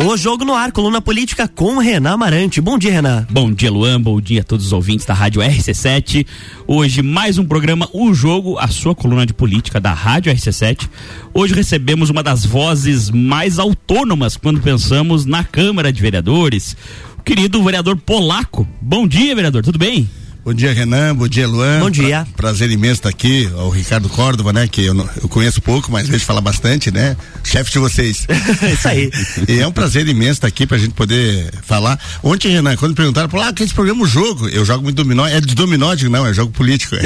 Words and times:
O 0.00 0.16
Jogo 0.16 0.44
no 0.44 0.54
Ar, 0.54 0.70
coluna 0.70 1.02
política 1.02 1.48
com 1.48 1.76
Renan 1.78 2.12
Amarante. 2.12 2.60
Bom 2.60 2.78
dia, 2.78 2.92
Renan. 2.92 3.26
Bom 3.28 3.52
dia, 3.52 3.68
Luan. 3.68 4.00
Bom 4.00 4.20
dia 4.20 4.42
a 4.42 4.44
todos 4.44 4.66
os 4.66 4.72
ouvintes 4.72 5.04
da 5.04 5.12
Rádio 5.12 5.42
RC7. 5.42 6.24
Hoje, 6.68 7.02
mais 7.02 7.36
um 7.36 7.44
programa 7.44 7.88
O 7.92 8.14
Jogo, 8.14 8.56
a 8.60 8.68
sua 8.68 8.94
coluna 8.94 9.26
de 9.26 9.34
política 9.34 9.80
da 9.80 9.92
Rádio 9.92 10.32
RC7. 10.32 10.88
Hoje 11.34 11.52
recebemos 11.52 12.10
uma 12.10 12.22
das 12.22 12.46
vozes 12.46 13.10
mais 13.10 13.58
autônomas 13.58 14.36
quando 14.36 14.60
pensamos 14.60 15.24
na 15.24 15.42
Câmara 15.42 15.92
de 15.92 16.00
Vereadores, 16.00 16.76
o 17.18 17.22
querido 17.24 17.60
vereador 17.64 17.96
Polaco. 17.96 18.68
Bom 18.80 19.04
dia, 19.04 19.34
vereador. 19.34 19.64
Tudo 19.64 19.80
bem? 19.80 20.08
Bom 20.48 20.54
dia, 20.54 20.72
Renan. 20.72 21.14
Bom 21.14 21.28
dia, 21.28 21.46
Luan. 21.46 21.80
Bom 21.80 21.90
dia. 21.90 22.26
Pra, 22.32 22.48
prazer 22.48 22.70
imenso 22.70 22.94
estar 22.94 23.10
aqui. 23.10 23.46
O 23.54 23.68
Ricardo 23.68 24.08
Córdova, 24.08 24.50
né? 24.50 24.66
Que 24.66 24.86
eu, 24.86 24.94
não, 24.94 25.06
eu 25.22 25.28
conheço 25.28 25.60
pouco, 25.60 25.92
mas 25.92 26.08
vejo 26.08 26.24
falar 26.24 26.40
bastante, 26.40 26.90
né? 26.90 27.14
Chefe 27.44 27.70
de 27.70 27.78
vocês. 27.78 28.26
Isso 28.72 28.88
aí. 28.88 29.10
e 29.46 29.60
é 29.60 29.66
um 29.66 29.72
prazer 29.72 30.08
imenso 30.08 30.32
estar 30.32 30.46
aqui 30.46 30.66
pra 30.66 30.78
gente 30.78 30.94
poder 30.94 31.52
falar. 31.60 32.00
Ontem, 32.22 32.50
Renan, 32.50 32.76
quando 32.76 32.94
perguntaram, 32.94 33.28
falou, 33.28 33.44
ah, 33.44 33.52
que 33.52 33.62
esse 33.62 33.74
programa 33.74 34.00
é 34.00 34.04
um 34.04 34.06
jogo. 34.06 34.48
Eu 34.48 34.64
jogo 34.64 34.82
muito 34.82 34.96
dominó. 34.96 35.26
É 35.26 35.38
de 35.38 35.54
dominó, 35.54 35.94
digo, 35.94 36.10
não, 36.10 36.26
é 36.26 36.32
jogo 36.32 36.50
político. 36.50 36.96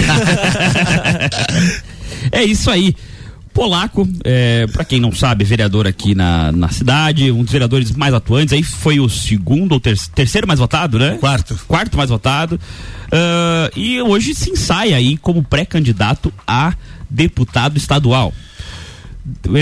é 2.30 2.44
isso 2.44 2.70
aí. 2.70 2.94
Polaco, 3.52 4.08
é, 4.24 4.66
para 4.66 4.84
quem 4.84 4.98
não 4.98 5.12
sabe, 5.12 5.44
vereador 5.44 5.86
aqui 5.86 6.14
na, 6.14 6.50
na 6.52 6.68
cidade, 6.68 7.30
um 7.30 7.42
dos 7.42 7.52
vereadores 7.52 7.90
mais 7.92 8.14
atuantes, 8.14 8.52
aí 8.52 8.62
foi 8.62 8.98
o 8.98 9.08
segundo 9.08 9.72
ou 9.72 9.80
ter, 9.80 9.98
terceiro 10.14 10.46
mais 10.46 10.58
votado, 10.58 10.98
né? 10.98 11.16
Quarto. 11.20 11.58
Quarto 11.68 11.96
mais 11.96 12.10
votado. 12.10 12.58
Uh, 13.06 13.78
e 13.78 14.00
hoje 14.00 14.34
se 14.34 14.50
ensaia 14.50 14.96
aí 14.96 15.16
como 15.18 15.42
pré-candidato 15.42 16.32
a 16.46 16.74
deputado 17.10 17.76
estadual. 17.76 18.32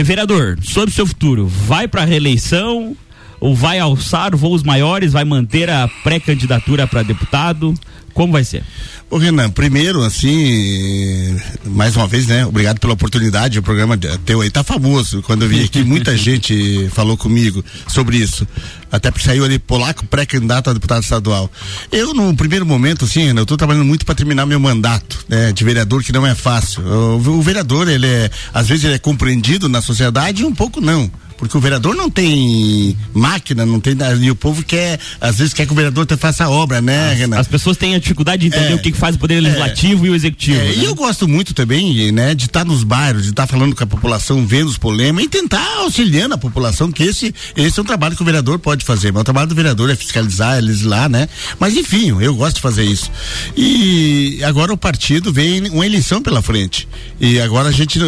Vereador, 0.05 0.59
sobre 0.63 0.91
o 0.91 0.95
seu 0.95 1.07
futuro, 1.07 1.47
vai 1.47 1.88
para 1.88 2.05
reeleição 2.05 2.97
ou 3.41 3.55
vai 3.55 3.79
alçar 3.79 4.37
voos 4.37 4.62
maiores, 4.62 5.12
vai 5.12 5.25
manter 5.25 5.71
a 5.71 5.89
pré-candidatura 6.05 6.87
para 6.87 7.02
deputado? 7.02 7.74
Como 8.13 8.33
vai 8.33 8.45
ser? 8.45 8.63
Ô 9.09 9.19
Renan, 9.19 9.51
primeiro, 9.51 10.02
assim, 10.02 11.37
mais 11.65 11.96
uma 11.96 12.07
vez, 12.07 12.27
né? 12.27 12.45
Obrigado 12.45 12.79
pela 12.79 12.93
oportunidade. 12.93 13.59
O 13.59 13.63
programa 13.63 13.96
teu 14.24 14.41
aí 14.41 14.51
tá 14.51 14.63
famoso. 14.63 15.23
Quando 15.23 15.43
eu 15.43 15.49
vi 15.49 15.65
aqui, 15.65 15.83
muita 15.83 16.15
gente 16.18 16.88
falou 16.93 17.16
comigo 17.16 17.65
sobre 17.88 18.18
isso. 18.18 18.46
Até 18.91 19.11
porque 19.11 19.24
saiu 19.24 19.45
ali 19.45 19.59
polaco 19.59 20.05
pré-candidato 20.07 20.71
a 20.71 20.73
deputado 20.73 21.02
estadual. 21.02 21.51
Eu, 21.91 22.13
no 22.13 22.35
primeiro 22.37 22.66
momento, 22.66 23.05
assim, 23.05 23.27
Renan, 23.27 23.43
eu 23.43 23.46
tô 23.46 23.57
trabalhando 23.57 23.85
muito 23.85 24.05
para 24.05 24.15
terminar 24.15 24.45
meu 24.46 24.61
mandato, 24.61 25.24
né? 25.29 25.52
De 25.52 25.65
vereador, 25.65 26.02
que 26.02 26.13
não 26.13 26.27
é 26.27 26.35
fácil. 26.35 26.83
O, 26.83 27.38
o 27.38 27.43
vereador, 27.43 27.88
ele 27.88 28.07
é, 28.07 28.30
às 28.52 28.68
vezes 28.68 28.85
ele 28.85 28.95
é 28.95 28.99
compreendido 28.99 29.68
na 29.68 29.80
sociedade 29.80 30.43
e 30.43 30.45
um 30.45 30.55
pouco 30.55 30.80
não 30.80 31.11
porque 31.41 31.57
o 31.57 31.60
vereador 31.60 31.96
não 31.96 32.10
tem 32.10 32.95
máquina, 33.15 33.65
não 33.65 33.80
tem. 33.80 33.96
E 34.21 34.30
o 34.30 34.37
povo 34.37 34.63
quer, 34.63 35.01
às 35.19 35.38
vezes, 35.38 35.55
quer 35.55 35.65
que 35.65 35.73
o 35.73 35.74
vereador 35.74 36.07
faça 36.19 36.45
a 36.45 36.51
obra, 36.51 36.83
né, 36.83 37.13
as, 37.13 37.19
Renan? 37.19 37.38
As 37.38 37.49
pessoas 37.49 37.79
têm 37.79 37.95
a 37.95 37.99
dificuldade 37.99 38.43
de 38.43 38.49
entender 38.49 38.73
é, 38.73 38.74
o 38.74 38.79
que, 38.79 38.93
faz 38.93 39.16
o 39.16 39.19
poder 39.19 39.41
legislativo 39.41 40.05
é, 40.05 40.09
e 40.09 40.11
o 40.11 40.15
executivo. 40.15 40.61
É, 40.61 40.65
né? 40.65 40.74
E 40.77 40.85
eu 40.85 40.95
gosto 40.95 41.27
muito 41.27 41.55
também, 41.55 42.13
né, 42.13 42.35
de 42.35 42.45
estar 42.45 42.63
nos 42.63 42.85
bairros, 42.85 43.23
de 43.23 43.30
estar 43.30 43.46
falando 43.46 43.74
com 43.74 43.83
a 43.83 43.87
população, 43.87 44.46
vendo 44.46 44.68
os 44.68 44.77
problemas 44.77 45.24
e 45.24 45.29
tentar 45.29 45.66
auxiliando 45.79 46.35
a 46.35 46.38
população, 46.38 46.93
que 46.93 47.05
esse, 47.05 47.35
esse 47.57 47.79
é 47.79 47.83
um 47.83 47.87
trabalho 47.87 48.15
que 48.15 48.21
o 48.21 48.27
vereador 48.27 48.59
pode 48.59 48.85
fazer. 48.85 49.11
Mas 49.11 49.23
o 49.23 49.24
trabalho 49.24 49.49
do 49.49 49.55
vereador 49.55 49.88
é 49.88 49.96
fiscalizar, 49.96 50.59
é 50.59 50.61
legislar, 50.61 51.09
né? 51.09 51.27
Mas 51.59 51.74
enfim, 51.74 52.21
eu 52.21 52.35
gosto 52.35 52.57
de 52.57 52.63
fazer 52.63 52.85
isso. 52.85 53.11
E 53.57 54.45
agora 54.45 54.74
o 54.74 54.77
partido 54.77 55.33
vem 55.33 55.71
uma 55.71 55.87
eleição 55.87 56.21
pela 56.21 56.43
frente. 56.43 56.87
E 57.18 57.41
agora 57.41 57.71
a 57.71 57.73
gente 57.73 57.99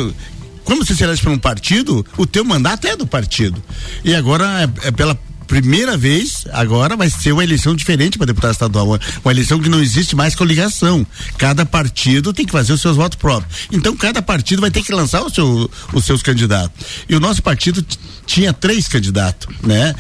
como 0.64 0.84
você 0.84 0.94
se 0.94 1.02
elege 1.02 1.22
para 1.22 1.30
um 1.30 1.38
partido, 1.38 2.04
o 2.16 2.26
teu 2.26 2.44
mandato 2.44 2.86
é 2.86 2.96
do 2.96 3.06
partido. 3.06 3.62
E 4.04 4.14
agora 4.14 4.62
é, 4.62 4.88
é 4.88 4.90
pela 4.90 5.18
primeira 5.52 5.98
vez, 5.98 6.46
agora 6.50 6.96
vai 6.96 7.10
ser 7.10 7.32
uma 7.32 7.44
eleição 7.44 7.76
diferente 7.76 8.16
para 8.16 8.26
deputado 8.26 8.52
estadual, 8.52 8.86
uma, 8.86 9.00
uma, 9.22 9.32
eleição 9.32 9.60
que 9.60 9.68
não 9.68 9.82
existe 9.82 10.16
mais 10.16 10.34
coligação. 10.34 11.06
Cada 11.36 11.66
partido 11.66 12.32
tem 12.32 12.46
que 12.46 12.52
fazer 12.52 12.72
os 12.72 12.80
seus 12.80 12.96
votos 12.96 13.18
próprios. 13.18 13.68
Então 13.70 13.94
cada 13.94 14.22
partido 14.22 14.62
vai 14.62 14.70
ter 14.70 14.82
que 14.82 14.92
lançar 14.94 15.22
o 15.22 15.28
seu, 15.28 15.70
os 15.92 16.04
seus 16.06 16.22
candidatos. 16.22 16.86
E 17.06 17.14
o 17.14 17.20
nosso 17.20 17.42
partido 17.42 17.84
tinha 18.24 18.52
três 18.54 18.88
candidatos, 18.88 19.54
né? 19.62 19.94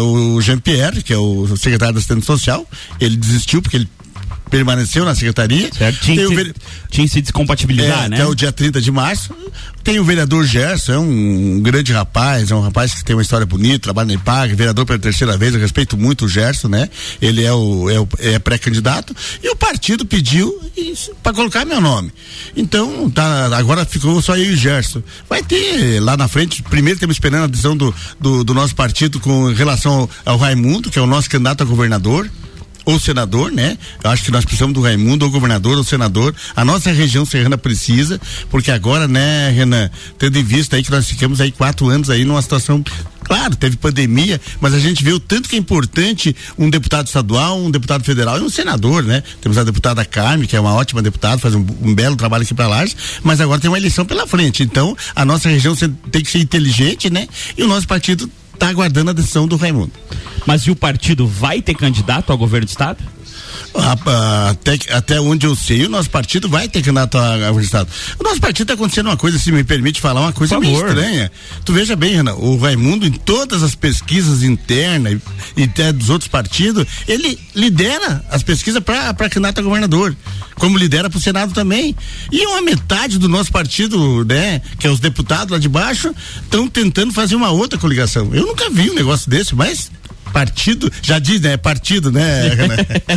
O 0.00 0.40
Jean 0.40 0.58
Pierre, 0.58 1.02
que 1.02 1.12
é 1.12 1.18
o 1.18 1.54
secretário 1.56 1.94
da 1.94 1.98
Assistência 1.98 2.24
Social, 2.24 2.66
ele 2.98 3.16
desistiu 3.16 3.60
porque 3.60 3.76
ele 3.76 3.88
permaneceu 4.54 5.04
na 5.04 5.16
secretaria. 5.16 5.68
Certo. 5.72 6.00
Tinha, 6.00 6.28
se, 6.28 6.34
vere... 6.34 6.54
tinha 6.88 7.08
se 7.08 7.20
descompatibilizar, 7.20 8.04
é, 8.04 8.08
né? 8.08 8.16
Até 8.16 8.26
o 8.26 8.34
dia 8.34 8.52
30 8.52 8.80
de 8.80 8.90
março. 8.92 9.34
Tem 9.82 9.98
o 9.98 10.04
vereador 10.04 10.46
Gerson, 10.46 10.92
é 10.92 10.98
um, 10.98 11.60
grande 11.60 11.92
rapaz, 11.92 12.50
é 12.50 12.54
um 12.54 12.60
rapaz 12.60 12.94
que 12.94 13.04
tem 13.04 13.14
uma 13.14 13.20
história 13.20 13.44
bonita, 13.44 13.80
trabalha 13.80 14.06
na 14.06 14.14
IPAG, 14.14 14.54
vereador 14.54 14.86
pela 14.86 14.98
terceira 14.98 15.36
vez, 15.36 15.52
eu 15.52 15.60
respeito 15.60 15.94
muito 15.94 16.24
o 16.24 16.28
Gerson, 16.28 16.68
né? 16.68 16.88
Ele 17.20 17.44
é 17.44 17.52
o, 17.52 17.90
é, 17.90 18.00
o, 18.00 18.08
é 18.18 18.38
pré-candidato 18.38 19.14
e 19.42 19.50
o 19.50 19.56
partido 19.56 20.06
pediu 20.06 20.58
para 21.22 21.34
colocar 21.34 21.66
meu 21.66 21.82
nome. 21.82 22.10
Então, 22.56 23.10
tá, 23.10 23.54
agora 23.54 23.84
ficou 23.84 24.22
só 24.22 24.36
eu 24.36 24.52
e 24.52 24.54
o 24.54 24.56
Gerson. 24.56 25.02
Vai 25.28 25.42
ter 25.42 26.00
lá 26.00 26.16
na 26.16 26.28
frente, 26.28 26.62
primeiro 26.62 26.96
estamos 26.96 27.16
esperando 27.16 27.44
a 27.44 27.48
decisão 27.48 27.76
do, 27.76 27.94
do, 28.18 28.42
do 28.42 28.54
nosso 28.54 28.74
partido 28.74 29.20
com 29.20 29.52
relação 29.52 30.08
ao, 30.24 30.32
ao 30.32 30.38
Raimundo, 30.38 30.90
que 30.90 30.98
é 30.98 31.02
o 31.02 31.06
nosso 31.06 31.28
candidato 31.28 31.62
a 31.62 31.66
governador 31.66 32.30
ou 32.84 32.98
senador, 32.98 33.50
né? 33.50 33.78
Eu 34.02 34.10
acho 34.10 34.24
que 34.24 34.30
nós 34.30 34.44
precisamos 34.44 34.74
do 34.74 34.82
Raimundo, 34.82 35.24
ou 35.24 35.30
governador, 35.30 35.76
ou 35.76 35.84
senador. 35.84 36.34
A 36.54 36.64
nossa 36.64 36.90
região 36.92 37.24
serrana 37.24 37.56
precisa, 37.56 38.20
porque 38.50 38.70
agora, 38.70 39.08
né, 39.08 39.50
Renan, 39.50 39.90
tendo 40.18 40.38
em 40.38 40.44
vista 40.44 40.76
aí 40.76 40.82
que 40.82 40.90
nós 40.90 41.08
ficamos 41.08 41.40
aí 41.40 41.50
quatro 41.50 41.88
anos 41.88 42.10
aí 42.10 42.24
numa 42.24 42.42
situação 42.42 42.82
Claro, 43.24 43.56
teve 43.56 43.76
pandemia, 43.76 44.38
mas 44.60 44.74
a 44.74 44.78
gente 44.78 45.02
o 45.10 45.18
tanto 45.18 45.48
que 45.48 45.56
é 45.56 45.58
importante 45.58 46.36
um 46.58 46.68
deputado 46.68 47.06
estadual, 47.06 47.58
um 47.58 47.70
deputado 47.70 48.04
federal 48.04 48.38
e 48.38 48.42
um 48.42 48.50
senador, 48.50 49.02
né? 49.02 49.22
Temos 49.40 49.56
a 49.56 49.64
deputada 49.64 50.04
Carme, 50.04 50.46
que 50.46 50.54
é 50.54 50.60
uma 50.60 50.74
ótima 50.74 51.00
deputada, 51.00 51.38
faz 51.38 51.54
um, 51.54 51.64
um 51.82 51.94
belo 51.94 52.16
trabalho 52.16 52.44
aqui 52.44 52.52
para 52.52 52.68
Lages, 52.68 52.94
mas 53.22 53.40
agora 53.40 53.60
tem 53.60 53.70
uma 53.70 53.78
eleição 53.78 54.04
pela 54.04 54.26
frente. 54.26 54.62
Então, 54.62 54.94
a 55.16 55.24
nossa 55.24 55.48
região 55.48 55.74
tem 55.74 56.22
que 56.22 56.30
ser 56.30 56.38
inteligente, 56.38 57.08
né? 57.08 57.26
E 57.56 57.62
o 57.62 57.66
nosso 57.66 57.88
partido 57.88 58.30
está 58.54 58.68
aguardando 58.68 59.10
a 59.10 59.14
decisão 59.14 59.46
do 59.46 59.56
Raimundo. 59.56 59.92
Mas 60.46 60.62
e 60.62 60.70
o 60.70 60.76
partido 60.76 61.26
vai 61.26 61.60
ter 61.60 61.74
candidato 61.74 62.30
ao 62.30 62.38
governo 62.38 62.66
do 62.66 62.70
estado? 62.70 62.98
Até, 63.74 64.78
até 64.92 65.20
onde 65.20 65.46
eu 65.46 65.56
sei, 65.56 65.84
o 65.84 65.88
nosso 65.88 66.08
partido 66.08 66.48
vai 66.48 66.68
ter 66.68 66.80
candidato 66.80 67.18
ao 67.18 67.60
Estado. 67.60 67.88
O 68.18 68.22
nosso 68.22 68.40
partido 68.40 68.64
está 68.64 68.74
acontecendo 68.74 69.06
uma 69.06 69.16
coisa, 69.16 69.38
se 69.38 69.50
me 69.50 69.64
permite 69.64 70.00
falar, 70.00 70.20
uma 70.20 70.32
coisa 70.32 70.58
meio 70.60 70.74
estranha. 70.74 71.30
Tu 71.64 71.72
veja 71.72 71.96
bem, 71.96 72.16
Renan, 72.16 72.34
o 72.34 72.56
Raimundo, 72.56 73.06
em 73.06 73.12
todas 73.12 73.62
as 73.62 73.74
pesquisas 73.74 74.42
internas 74.42 75.20
e, 75.56 75.62
e 75.62 75.64
até 75.64 75.92
dos 75.92 76.10
outros 76.10 76.28
partidos, 76.28 76.86
ele 77.08 77.38
lidera 77.54 78.24
as 78.30 78.42
pesquisas 78.42 78.82
para 78.82 79.14
candidato 79.14 79.58
a 79.58 79.62
governador, 79.62 80.16
como 80.54 80.78
lidera 80.78 81.10
para 81.10 81.18
o 81.18 81.22
Senado 81.22 81.52
também. 81.52 81.96
E 82.30 82.46
uma 82.46 82.62
metade 82.62 83.18
do 83.18 83.28
nosso 83.28 83.50
partido, 83.50 84.24
né, 84.24 84.60
que 84.78 84.86
é 84.86 84.90
os 84.90 85.00
deputados 85.00 85.52
lá 85.52 85.58
de 85.58 85.68
baixo, 85.68 86.14
estão 86.42 86.68
tentando 86.68 87.12
fazer 87.12 87.34
uma 87.34 87.50
outra 87.50 87.78
coligação. 87.78 88.30
Eu 88.32 88.46
nunca 88.46 88.70
vi 88.70 88.90
um 88.90 88.94
negócio 88.94 89.28
desse, 89.28 89.54
mas 89.54 89.90
partido, 90.34 90.90
já 91.00 91.20
diz, 91.20 91.40
né? 91.40 91.56
Partido, 91.56 92.10
né? 92.10 92.50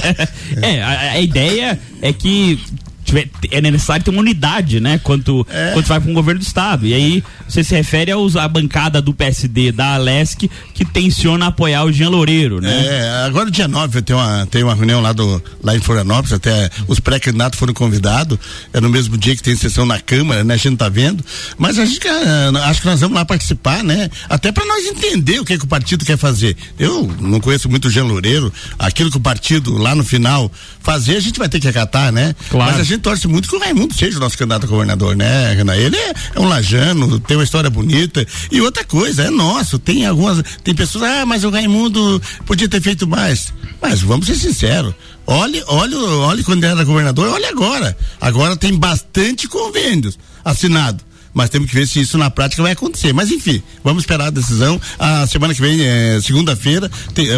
é, 0.61 0.83
a, 0.83 1.11
a 1.13 1.19
ideia 1.19 1.79
é 1.99 2.13
que 2.13 2.59
tiver, 3.07 3.29
é 3.49 3.61
necessário 3.61 4.03
ter 4.03 4.11
uma 4.11 4.19
unidade, 4.19 4.79
né? 4.79 4.99
Quanto, 5.01 5.47
é. 5.49 5.71
quanto 5.73 5.87
vai 5.87 5.99
para 5.99 6.11
um 6.11 6.13
governo 6.13 6.39
do 6.39 6.45
estado. 6.45 6.85
E 6.85 6.93
aí 6.93 7.23
você 7.47 7.63
se 7.63 7.73
refere 7.73 8.11
aos, 8.11 8.35
à 8.35 8.47
bancada 8.47 9.01
do 9.01 9.13
PSD 9.13 9.71
da 9.71 9.95
Alesc 9.95 10.49
que 10.73 10.85
tenciona 10.85 11.47
apoiar 11.47 11.85
o 11.85 11.91
Jean 11.91 12.09
Loureiro, 12.09 12.59
né? 12.61 12.85
É, 12.85 13.25
agora 13.25 13.49
dia 13.49 13.67
9 13.67 14.01
tem 14.01 14.15
uma, 14.15 14.45
tem 14.47 14.63
uma 14.63 14.75
reunião 14.75 15.01
lá, 15.01 15.13
do, 15.13 15.41
lá 15.63 15.75
em 15.75 15.79
Florianópolis, 15.79 16.33
até 16.33 16.69
os 16.87 16.99
pré-candidatos 16.99 17.57
foram 17.57 17.73
convidados, 17.73 18.37
é 18.73 18.81
no 18.81 18.89
mesmo 18.89 19.17
dia 19.17 19.35
que 19.35 19.41
tem 19.41 19.55
sessão 19.55 19.85
na 19.85 19.99
Câmara, 19.99 20.43
né? 20.43 20.53
A 20.53 20.57
gente 20.57 20.77
tá 20.77 20.89
vendo, 20.89 21.23
mas 21.57 21.79
a 21.79 21.85
gente 21.85 22.05
uh, 22.07 22.57
acho 22.65 22.81
que 22.81 22.87
nós 22.87 22.99
vamos 22.99 23.15
lá 23.15 23.25
participar, 23.25 23.83
né? 23.83 24.09
Até 24.29 24.51
para 24.51 24.65
nós 24.65 24.85
entender 24.85 25.39
o 25.39 25.45
que, 25.45 25.53
é 25.53 25.57
que 25.57 25.63
o 25.65 25.67
partido 25.67 26.05
quer 26.05 26.17
fazer. 26.17 26.55
Eu 26.77 27.09
não 27.19 27.39
conheço 27.39 27.69
muito 27.69 27.87
o 27.87 27.91
Jean 27.91 28.03
Loureiro, 28.03 28.51
aquilo 28.77 29.09
que 29.09 29.17
o 29.17 29.21
partido 29.21 29.77
lá 29.77 29.95
no 29.95 30.03
final 30.03 30.51
fazer, 30.81 31.17
a 31.17 31.19
gente 31.19 31.37
vai 31.37 31.49
ter 31.49 31.59
que 31.59 31.67
acatar, 31.67 32.11
né? 32.11 32.35
Claro. 32.49 32.71
Mas 32.71 32.79
a 32.79 32.83
gente 32.83 32.96
gente 32.97 33.03
torce 33.03 33.27
muito 33.27 33.47
que 33.47 33.55
o 33.55 33.59
Raimundo 33.59 33.93
seja 33.93 34.17
o 34.17 34.19
nosso 34.19 34.37
candidato 34.37 34.65
a 34.65 34.69
governador, 34.69 35.15
né, 35.15 35.53
Renan? 35.53 35.75
Ele 35.75 35.95
é, 35.95 36.13
é, 36.35 36.39
um 36.39 36.47
lajano, 36.47 37.19
tem 37.19 37.37
uma 37.37 37.43
história 37.43 37.69
bonita. 37.69 38.25
E 38.51 38.59
outra 38.59 38.83
coisa, 38.83 39.23
é 39.23 39.29
nosso. 39.29 39.79
Tem 39.79 40.05
algumas. 40.05 40.43
Tem 40.63 40.75
pessoas, 40.75 41.03
ah, 41.03 41.25
mas 41.25 41.43
o 41.43 41.49
Raimundo 41.49 42.21
podia 42.45 42.67
ter 42.67 42.81
feito 42.81 43.07
mais. 43.07 43.53
Mas 43.81 44.01
vamos 44.01 44.25
ser 44.25 44.35
sinceros. 44.35 44.93
Olhe, 45.25 45.63
olhe, 45.67 45.95
olhe 45.95 46.43
quando 46.43 46.63
era 46.63 46.83
governador, 46.83 47.29
olhe 47.29 47.45
agora. 47.45 47.95
Agora 48.19 48.55
tem 48.55 48.73
bastante 48.75 49.47
convênios 49.47 50.17
assinados 50.43 51.05
mas 51.37 51.51
temos 51.51 51.69
que 51.69 51.75
ver 51.75 51.87
se 51.87 52.01
isso 52.01 52.17
na 52.17 52.31
prática 52.31 52.63
vai 52.63 52.71
acontecer. 52.71 53.13
Mas 53.13 53.29
enfim, 53.29 53.61
vamos 53.83 54.01
esperar 54.01 54.27
a 54.27 54.29
decisão. 54.31 54.81
A 54.97 55.27
semana 55.27 55.53
que 55.53 55.61
vem, 55.61 55.79
é, 55.81 56.19
segunda-feira, 56.19 56.89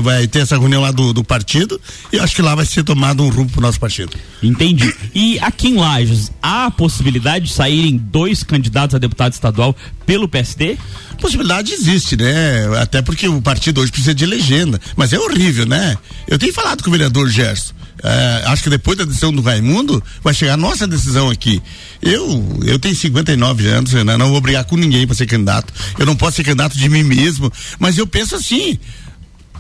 vai 0.01 0.25
ter 0.25 0.39
essa 0.39 0.57
reunião 0.57 0.81
lá 0.81 0.89
do, 0.89 1.11
do 1.11 1.21
partido 1.21 1.79
e 2.11 2.17
acho 2.17 2.33
que 2.33 2.41
lá 2.41 2.55
vai 2.55 2.65
ser 2.65 2.83
tomado 2.83 3.21
um 3.21 3.29
rumo 3.29 3.49
pro 3.49 3.61
nosso 3.61 3.77
partido. 3.77 4.15
Entendi. 4.41 4.91
E 5.13 5.37
aqui 5.39 5.67
em 5.67 5.75
Lages, 5.75 6.31
há 6.41 6.67
a 6.67 6.71
possibilidade 6.71 7.47
de 7.47 7.53
saírem 7.53 7.97
dois 7.97 8.41
candidatos 8.41 8.95
a 8.95 8.99
deputado 8.99 9.33
estadual 9.33 9.75
pelo 10.05 10.29
PSD? 10.29 10.77
Possibilidade 11.19 11.73
existe, 11.73 12.15
né? 12.15 12.79
Até 12.81 13.01
porque 13.01 13.27
o 13.27 13.41
partido 13.41 13.81
hoje 13.81 13.91
precisa 13.91 14.15
de 14.15 14.25
legenda. 14.25 14.79
Mas 14.95 15.11
é 15.11 15.19
horrível, 15.19 15.65
né? 15.65 15.97
Eu 16.25 16.39
tenho 16.39 16.53
falado 16.53 16.81
com 16.81 16.89
o 16.89 16.93
vereador 16.93 17.27
Gerson. 17.27 17.73
É, 18.03 18.43
acho 18.47 18.63
que 18.63 18.69
depois 18.69 18.97
da 18.97 19.03
decisão 19.03 19.31
do 19.33 19.41
Raimundo, 19.41 20.01
vai 20.23 20.33
chegar 20.33 20.53
a 20.53 20.57
nossa 20.57 20.87
decisão 20.87 21.29
aqui. 21.29 21.61
Eu, 22.01 22.59
eu 22.65 22.79
tenho 22.79 22.95
59 22.95 23.67
anos, 23.67 23.93
né? 23.93 24.17
não 24.17 24.29
vou 24.29 24.41
brigar 24.41 24.63
com 24.65 24.77
ninguém 24.77 25.05
para 25.05 25.15
ser 25.15 25.25
candidato. 25.25 25.73
Eu 25.97 26.05
não 26.05 26.15
posso 26.15 26.37
ser 26.37 26.43
candidato 26.43 26.77
de 26.77 26.89
mim 26.89 27.03
mesmo, 27.03 27.51
mas 27.77 27.97
eu 27.97 28.07
penso 28.07 28.35
assim, 28.35 28.77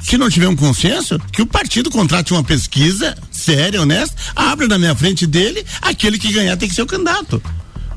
se 0.01 0.17
não 0.17 0.29
tiver 0.29 0.47
um 0.47 0.55
consenso, 0.55 1.19
que 1.31 1.41
o 1.41 1.45
partido 1.45 1.89
contrate 1.89 2.33
uma 2.33 2.43
pesquisa 2.43 3.17
séria, 3.31 3.81
honesta, 3.81 4.15
abra 4.35 4.67
na 4.67 4.77
minha 4.77 4.95
frente 4.95 5.27
dele, 5.27 5.65
aquele 5.81 6.17
que 6.17 6.31
ganhar 6.31 6.55
tem 6.57 6.69
que 6.69 6.75
ser 6.75 6.81
o 6.81 6.87
candidato. 6.87 7.41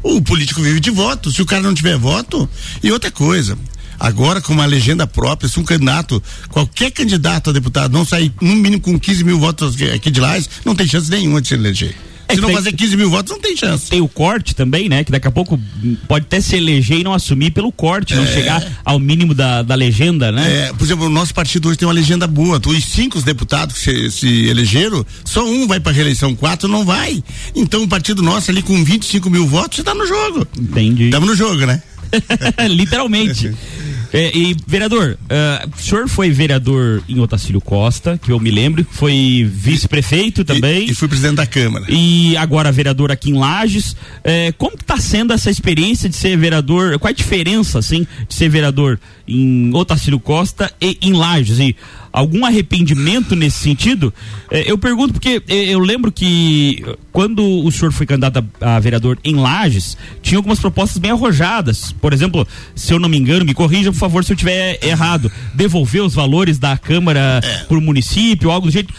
O 0.02 0.20
político 0.20 0.60
vive 0.60 0.80
de 0.80 0.90
voto. 0.90 1.30
Se 1.30 1.40
o 1.40 1.46
cara 1.46 1.62
não 1.62 1.74
tiver 1.74 1.96
voto, 1.96 2.48
e 2.82 2.90
outra 2.90 3.10
coisa, 3.10 3.56
agora 4.02 4.40
com 4.40 4.52
uma 4.52 4.66
legenda 4.66 5.06
própria, 5.06 5.48
se 5.48 5.60
um 5.60 5.64
candidato, 5.64 6.20
qualquer 6.48 6.90
candidato 6.90 7.50
a 7.50 7.52
deputado 7.52 7.92
não 7.92 8.04
sair 8.04 8.32
no 8.40 8.56
mínimo 8.56 8.82
com 8.82 8.98
15 8.98 9.22
mil 9.22 9.38
votos 9.38 9.80
aqui 9.94 10.10
de 10.10 10.20
lá, 10.20 10.36
não 10.64 10.74
tem 10.74 10.88
chance 10.88 11.08
nenhuma 11.08 11.40
de 11.40 11.48
se 11.48 11.54
eleger. 11.54 11.94
É 12.26 12.34
se 12.34 12.40
não 12.40 12.50
fazer 12.50 12.72
15 12.72 12.96
mil 12.96 13.10
votos, 13.10 13.30
não 13.30 13.40
tem 13.40 13.56
chance. 13.56 13.90
Tem 13.90 14.00
o 14.00 14.08
corte 14.08 14.54
também, 14.54 14.88
né? 14.88 15.04
Que 15.04 15.12
daqui 15.12 15.28
a 15.28 15.30
pouco 15.30 15.60
pode 16.08 16.24
até 16.24 16.40
se 16.40 16.56
eleger 16.56 17.00
e 17.00 17.04
não 17.04 17.12
assumir 17.12 17.50
pelo 17.50 17.70
corte, 17.70 18.14
é. 18.14 18.16
não 18.16 18.26
chegar 18.26 18.64
ao 18.84 18.98
mínimo 18.98 19.34
da, 19.34 19.62
da 19.62 19.74
legenda, 19.74 20.32
né? 20.32 20.68
É, 20.68 20.72
por 20.72 20.82
exemplo, 20.82 21.06
o 21.06 21.10
nosso 21.10 21.34
partido 21.34 21.68
hoje 21.68 21.78
tem 21.78 21.86
uma 21.86 21.94
legenda 21.94 22.26
boa. 22.26 22.60
Os 22.64 22.84
cinco 22.84 23.20
deputados 23.20 23.76
que 23.76 24.10
se, 24.10 24.10
se 24.10 24.48
elegeram, 24.48 25.04
só 25.24 25.44
um 25.44 25.66
vai 25.66 25.78
para 25.78 25.92
reeleição, 25.92 26.34
quatro 26.34 26.68
não 26.68 26.84
vai. 26.84 27.22
Então 27.54 27.82
o 27.82 27.88
partido 27.88 28.22
nosso 28.22 28.50
ali 28.50 28.62
com 28.62 28.82
25 28.82 29.28
mil 29.28 29.46
votos 29.46 29.80
está 29.80 29.94
no 29.94 30.06
jogo. 30.06 30.46
Entendi. 30.58 31.04
Estamos 31.04 31.28
no 31.28 31.36
jogo, 31.36 31.66
né? 31.66 31.82
Literalmente. 32.68 33.52
É, 34.12 34.36
e, 34.36 34.54
vereador, 34.66 35.16
uh, 35.22 35.70
o 35.74 35.80
senhor 35.80 36.08
foi 36.08 36.30
vereador 36.30 37.02
em 37.08 37.18
Otacílio 37.18 37.60
Costa, 37.60 38.18
que 38.22 38.30
eu 38.30 38.38
me 38.38 38.50
lembro, 38.50 38.86
foi 38.90 39.48
vice-prefeito 39.50 40.44
também. 40.44 40.86
E, 40.86 40.90
e, 40.90 40.94
fui 40.94 41.08
presidente 41.08 41.36
da 41.36 41.46
Câmara. 41.46 41.86
E 41.88 42.36
agora 42.36 42.70
vereador 42.70 43.10
aqui 43.10 43.30
em 43.30 43.34
Lages. 43.34 43.96
É, 44.22 44.52
como 44.52 44.74
está 44.74 44.98
sendo 44.98 45.32
essa 45.32 45.50
experiência 45.50 46.08
de 46.08 46.16
ser 46.16 46.36
vereador? 46.36 46.98
Qual 46.98 47.08
a 47.08 47.12
diferença, 47.12 47.78
assim, 47.78 48.06
de 48.28 48.34
ser 48.34 48.48
vereador 48.48 49.00
em 49.26 49.74
Otacílio 49.74 50.20
Costa 50.20 50.70
e 50.80 50.98
em 51.00 51.12
Lages? 51.12 51.58
E 51.58 51.74
algum 52.12 52.44
arrependimento 52.44 53.34
nesse 53.34 53.58
sentido? 53.58 54.12
É, 54.50 54.70
eu 54.70 54.76
pergunto 54.76 55.14
porque 55.14 55.42
é, 55.48 55.54
eu 55.74 55.78
lembro 55.78 56.12
que 56.12 56.84
quando 57.10 57.42
o 57.42 57.70
senhor 57.72 57.92
foi 57.92 58.06
candidato 58.06 58.44
a, 58.60 58.78
vereador 58.78 59.18
em 59.24 59.34
Lages, 59.34 59.96
tinha 60.20 60.38
algumas 60.38 60.58
propostas 60.58 60.98
bem 60.98 61.10
arrojadas. 61.10 61.92
Por 61.92 62.12
exemplo, 62.12 62.46
se 62.74 62.92
eu 62.92 62.98
não 62.98 63.08
me 63.08 63.16
engano, 63.16 63.44
me 63.44 63.54
corrija, 63.54 63.90
por 63.90 63.98
favor, 63.98 64.24
se 64.24 64.32
eu 64.32 64.36
tiver 64.36 64.78
errado, 64.84 65.30
devolver 65.54 66.02
os 66.02 66.14
valores 66.14 66.58
da 66.58 66.76
Câmara 66.76 67.40
é. 67.42 67.64
para 67.64 67.78
o 67.78 67.80
município, 67.80 68.50
algo 68.50 68.66
do 68.66 68.72
jeito. 68.72 68.92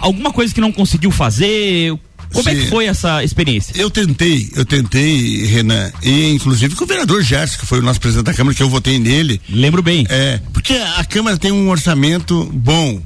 Alguma 0.00 0.32
coisa 0.32 0.54
que 0.54 0.60
não 0.60 0.72
conseguiu 0.72 1.10
fazer? 1.10 1.98
Como 2.32 2.44
Sim. 2.44 2.50
é 2.50 2.54
que 2.54 2.66
foi 2.66 2.86
essa 2.86 3.24
experiência? 3.24 3.72
Eu 3.76 3.90
tentei, 3.90 4.50
eu 4.54 4.64
tentei, 4.64 5.46
Renan, 5.46 5.90
e 6.02 6.30
inclusive 6.30 6.74
com 6.74 6.84
o 6.84 6.86
vereador 6.86 7.22
Gerson, 7.22 7.58
que 7.58 7.66
foi 7.66 7.78
o 7.78 7.82
nosso 7.82 8.00
presidente 8.00 8.26
da 8.26 8.34
Câmara, 8.34 8.54
que 8.54 8.62
eu 8.62 8.68
votei 8.68 8.98
nele. 8.98 9.40
Lembro 9.48 9.82
bem. 9.82 10.06
É, 10.08 10.40
porque 10.52 10.74
a 10.74 11.04
Câmara 11.04 11.36
tem 11.38 11.52
um 11.52 11.70
orçamento 11.70 12.44
bom. 12.52 13.02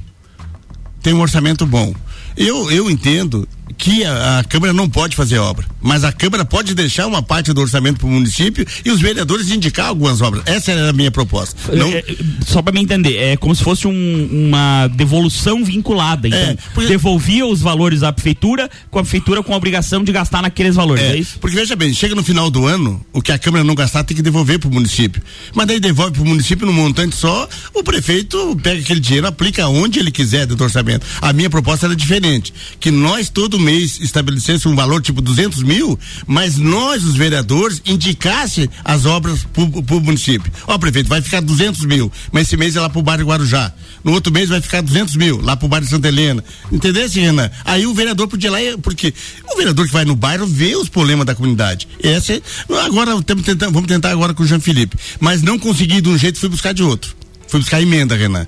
Tem 1.01 1.13
um 1.13 1.21
orçamento 1.21 1.65
bom. 1.65 1.93
Eu, 2.35 2.71
eu 2.71 2.89
entendo 2.89 3.47
que 3.77 4.03
a, 4.03 4.39
a, 4.39 4.43
Câmara 4.43 4.73
não 4.73 4.89
pode 4.89 5.15
fazer 5.15 5.37
obra, 5.39 5.65
mas 5.81 6.03
a 6.03 6.11
Câmara 6.11 6.45
pode 6.45 6.73
deixar 6.73 7.07
uma 7.07 7.21
parte 7.21 7.51
do 7.53 7.61
orçamento 7.61 7.99
para 7.99 8.07
o 8.07 8.11
município 8.11 8.65
e 8.83 8.91
os 8.91 9.01
vereadores 9.01 9.49
indicar 9.49 9.87
algumas 9.87 10.21
obras. 10.21 10.43
Essa 10.45 10.71
era 10.71 10.89
a 10.89 10.93
minha 10.93 11.11
proposta. 11.11 11.75
Não... 11.75 11.89
É, 11.89 11.99
é 11.99 12.05
só 12.45 12.61
para 12.61 12.73
me 12.73 12.81
entender, 12.81 13.17
é 13.17 13.37
como 13.37 13.55
se 13.55 13.63
fosse 13.63 13.87
um, 13.87 14.47
uma 14.47 14.87
devolução 14.87 15.63
vinculada. 15.63 16.27
Então, 16.27 16.39
é, 16.39 16.57
porque... 16.73 16.89
devolvia 16.89 17.45
os 17.45 17.61
valores 17.61 18.03
à 18.03 18.11
prefeitura, 18.11 18.69
com 18.89 18.99
a 18.99 19.01
prefeitura 19.01 19.43
com 19.43 19.53
a 19.53 19.57
obrigação 19.57 20.03
de 20.03 20.11
gastar 20.11 20.41
naqueles 20.41 20.75
valores, 20.75 21.03
é, 21.03 21.13
é 21.13 21.17
isso? 21.17 21.39
Porque 21.39 21.55
veja 21.55 21.75
bem, 21.75 21.93
chega 21.93 22.15
no 22.15 22.23
final 22.23 22.49
do 22.49 22.65
ano, 22.65 23.03
o 23.11 23.21
que 23.21 23.31
a 23.31 23.37
Câmara 23.37 23.63
não 23.63 23.75
gastar 23.75 24.03
tem 24.03 24.15
que 24.15 24.23
devolver 24.23 24.59
para 24.59 24.69
o 24.69 24.73
município. 24.73 25.21
Mas 25.53 25.67
daí 25.67 25.79
devolve 25.79 26.13
para 26.13 26.21
o 26.21 26.25
município 26.25 26.65
num 26.65 26.73
montante 26.73 27.15
só, 27.15 27.47
o 27.73 27.83
prefeito 27.83 28.55
pega 28.61 28.81
aquele 28.81 28.99
dinheiro, 28.99 29.27
aplica 29.27 29.67
onde 29.67 29.99
ele 29.99 30.11
quiser 30.11 30.45
do 30.45 30.61
orçamento. 30.63 31.05
A 31.21 31.33
minha 31.33 31.49
proposta 31.49 31.85
era 31.85 31.95
diferente, 31.95 32.53
que 32.79 32.91
nós 32.91 33.29
todo 33.53 33.59
mês 33.59 33.99
estabelecesse 33.99 34.67
um 34.67 34.75
valor 34.75 34.99
tipo 34.99 35.21
200 35.21 35.61
mil, 35.61 35.99
mas 36.25 36.57
nós, 36.57 37.03
os 37.03 37.15
vereadores, 37.15 37.83
indicasse 37.85 38.67
as 38.83 39.05
obras 39.05 39.45
para 39.53 39.95
o 39.95 40.01
município. 40.01 40.51
Ó, 40.65 40.75
prefeito, 40.79 41.07
vai 41.07 41.21
ficar 41.21 41.39
200 41.39 41.85
mil, 41.85 42.11
mas 42.31 42.47
esse 42.47 42.57
mês 42.57 42.75
é 42.75 42.81
lá 42.81 42.89
para 42.89 42.97
o 42.97 43.03
bairro 43.03 43.27
Guarujá. 43.27 43.71
No 44.03 44.11
outro 44.11 44.33
mês 44.33 44.49
vai 44.49 44.59
ficar 44.59 44.81
200 44.81 45.15
mil, 45.17 45.39
lá 45.39 45.55
para 45.55 45.67
o 45.67 45.69
bairro 45.69 45.85
Santa 45.85 46.07
Helena. 46.07 46.43
Entendeu, 46.71 47.07
Renan? 47.07 47.51
Aí 47.63 47.85
o 47.85 47.93
vereador 47.93 48.27
podia 48.27 48.47
ir 48.47 48.71
lá, 48.71 48.77
porque 48.81 49.13
o 49.51 49.55
vereador 49.55 49.85
que 49.85 49.93
vai 49.93 50.03
no 50.03 50.15
bairro 50.15 50.47
vê 50.47 50.75
os 50.75 50.89
problemas 50.89 51.25
da 51.25 51.35
comunidade. 51.35 51.87
Esse, 52.01 52.41
agora 52.85 53.21
tentando, 53.21 53.71
vamos 53.71 53.87
tentar 53.87 54.09
agora 54.09 54.33
com 54.33 54.41
o 54.41 54.47
Jean 54.47 54.59
Felipe. 54.59 54.97
Mas 55.19 55.43
não 55.43 55.59
consegui 55.59 56.01
de 56.01 56.09
um 56.09 56.17
jeito, 56.17 56.39
fui 56.39 56.49
buscar 56.49 56.73
de 56.73 56.81
outro. 56.81 57.15
Fui 57.47 57.59
buscar 57.59 57.79
emenda, 57.79 58.15
Renan. 58.15 58.47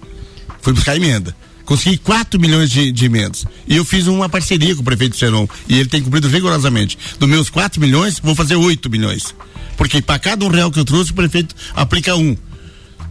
Fui 0.64 0.74
buscar 0.74 0.96
emenda 0.96 1.36
consegui 1.66 1.98
4 1.98 2.40
milhões 2.40 2.70
de, 2.70 2.92
de 2.92 3.06
emendas. 3.06 3.46
E 3.68 3.76
eu 3.76 3.84
fiz 3.84 4.08
uma 4.08 4.30
parceria 4.30 4.74
com 4.76 4.82
o 4.82 4.86
prefeito 4.86 5.18
Seron. 5.18 5.48
E 5.68 5.78
ele 5.78 5.90
tem 5.90 6.02
cumprido 6.02 6.28
rigorosamente. 6.28 6.98
Dos 7.20 7.28
meus 7.28 7.50
4 7.50 7.82
milhões, 7.82 8.20
vou 8.20 8.36
fazer 8.36 8.56
8 8.56 8.90
milhões. 8.90 9.36
Porque 9.76 10.02
para 10.02 10.20
cada 10.20 10.46
um 10.46 10.50
real 10.50 10.72
que 10.72 10.80
eu 10.80 10.86
trouxe, 10.86 11.12
o 11.12 11.16
prefeito 11.16 11.56
aplica 11.74 12.16
um. 12.16 12.38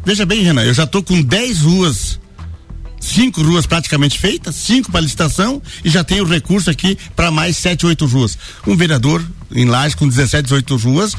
Veja 0.05 0.25
bem, 0.25 0.43
Renan, 0.43 0.63
eu 0.63 0.75
já 0.75 0.85
estou 0.85 1.03
com 1.03 1.21
10 1.21 1.61
ruas 1.63 2.19
cinco 3.05 3.43
ruas 3.43 3.67
praticamente 3.67 4.19
feitas, 4.19 4.55
cinco 4.55 4.91
para 4.91 5.03
licitação 5.03 5.61
e 5.85 5.91
já 5.91 6.03
tenho 6.03 6.25
recurso 6.25 6.71
aqui 6.71 6.97
para 7.15 7.31
mais 7.31 7.57
sete, 7.57 7.85
oito 7.85 8.07
ruas. 8.07 8.39
Um 8.67 8.77
vereador 8.77 9.23
em 9.55 9.67
Lages 9.67 9.95
com 9.95 10.09
17, 10.09 10.45
18 10.45 10.77
ruas, 10.77 11.15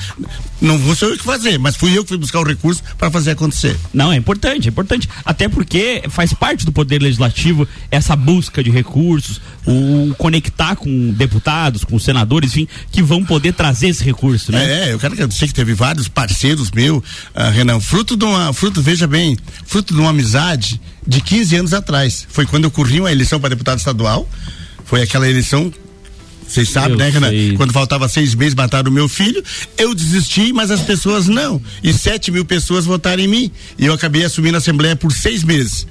não 0.66 0.78
vou 0.78 0.96
ser 0.96 1.06
eu 1.06 1.18
que 1.18 1.24
fazer, 1.24 1.58
mas 1.58 1.76
fui 1.76 1.98
eu 1.98 2.04
que 2.04 2.10
fui 2.10 2.18
buscar 2.18 2.40
o 2.40 2.44
recurso 2.44 2.82
para 2.98 3.12
fazer 3.12 3.32
acontecer. 3.32 3.78
Não, 3.94 4.12
é 4.12 4.16
importante, 4.16 4.68
é 4.68 4.72
importante. 4.72 5.08
Até 5.24 5.48
porque 5.48 6.04
faz 6.10 6.34
parte 6.34 6.66
do 6.66 6.72
poder 6.72 7.02
legislativo 7.02 7.68
essa 7.92 8.16
busca 8.16 8.64
de 8.64 8.70
recursos, 8.70 9.40
o 9.66 10.14
conectar 10.18 10.76
com 10.76 11.14
deputados, 11.14 11.84
com 11.84 12.00
senadores, 12.00 12.52
enfim, 12.52 12.68
que 12.92 13.02
vão 13.02 13.24
poder 13.24 13.54
trazer 13.54 13.90
esse 13.90 14.04
recurso, 14.04 14.52
né? 14.52 14.88
É, 14.88 14.94
eu 14.94 15.00
quero 15.00 15.14
agradecer 15.14 15.48
que 15.48 15.54
teve 15.54 15.74
vários 15.74 16.08
parceiros 16.08 16.72
meus, 16.72 16.98
uh, 16.98 17.52
Renan, 17.54 17.80
fruto 17.80 18.18
de 18.18 18.26
uma, 18.26 18.52
fruto, 18.52 18.82
veja 18.82 19.08
bem, 19.08 19.38
fruto 19.66 19.94
de 19.94 20.00
uma 20.00 20.10
amizade 20.10 20.82
de 21.06 21.22
15 21.22 21.56
anos 21.58 21.74
atrás. 21.74 22.26
Foi 22.30 22.46
quando 22.46 22.66
ocorreu 22.66 23.06
a 23.06 23.12
eleição 23.12 23.40
para 23.40 23.50
deputado 23.50 23.78
estadual. 23.78 24.28
Foi 24.86 25.02
aquela 25.02 25.28
eleição 25.28 25.72
vocês 26.48 26.70
sabem, 26.70 26.96
né, 26.96 27.10
Renan? 27.10 27.32
Quando 27.58 27.74
faltava 27.74 28.08
seis 28.08 28.36
meses, 28.36 28.54
mataram 28.54 28.90
o 28.90 28.94
meu 28.94 29.10
filho. 29.10 29.44
Eu 29.78 29.94
desisti, 29.94 30.54
mas 30.54 30.72
as 30.72 30.82
pessoas 30.82 31.28
não. 31.28 31.62
E 31.84 31.92
sete 31.92 32.32
mil 32.32 32.46
pessoas 32.46 32.86
votaram 32.86 33.22
em 33.22 33.28
mim. 33.28 33.52
E 33.78 33.86
eu 33.86 33.94
acabei 33.94 34.24
assumindo 34.24 34.56
a 34.56 34.60
Assembleia 34.60 34.96
por 34.96 35.12
seis 35.12 35.44
meses. 35.44 35.88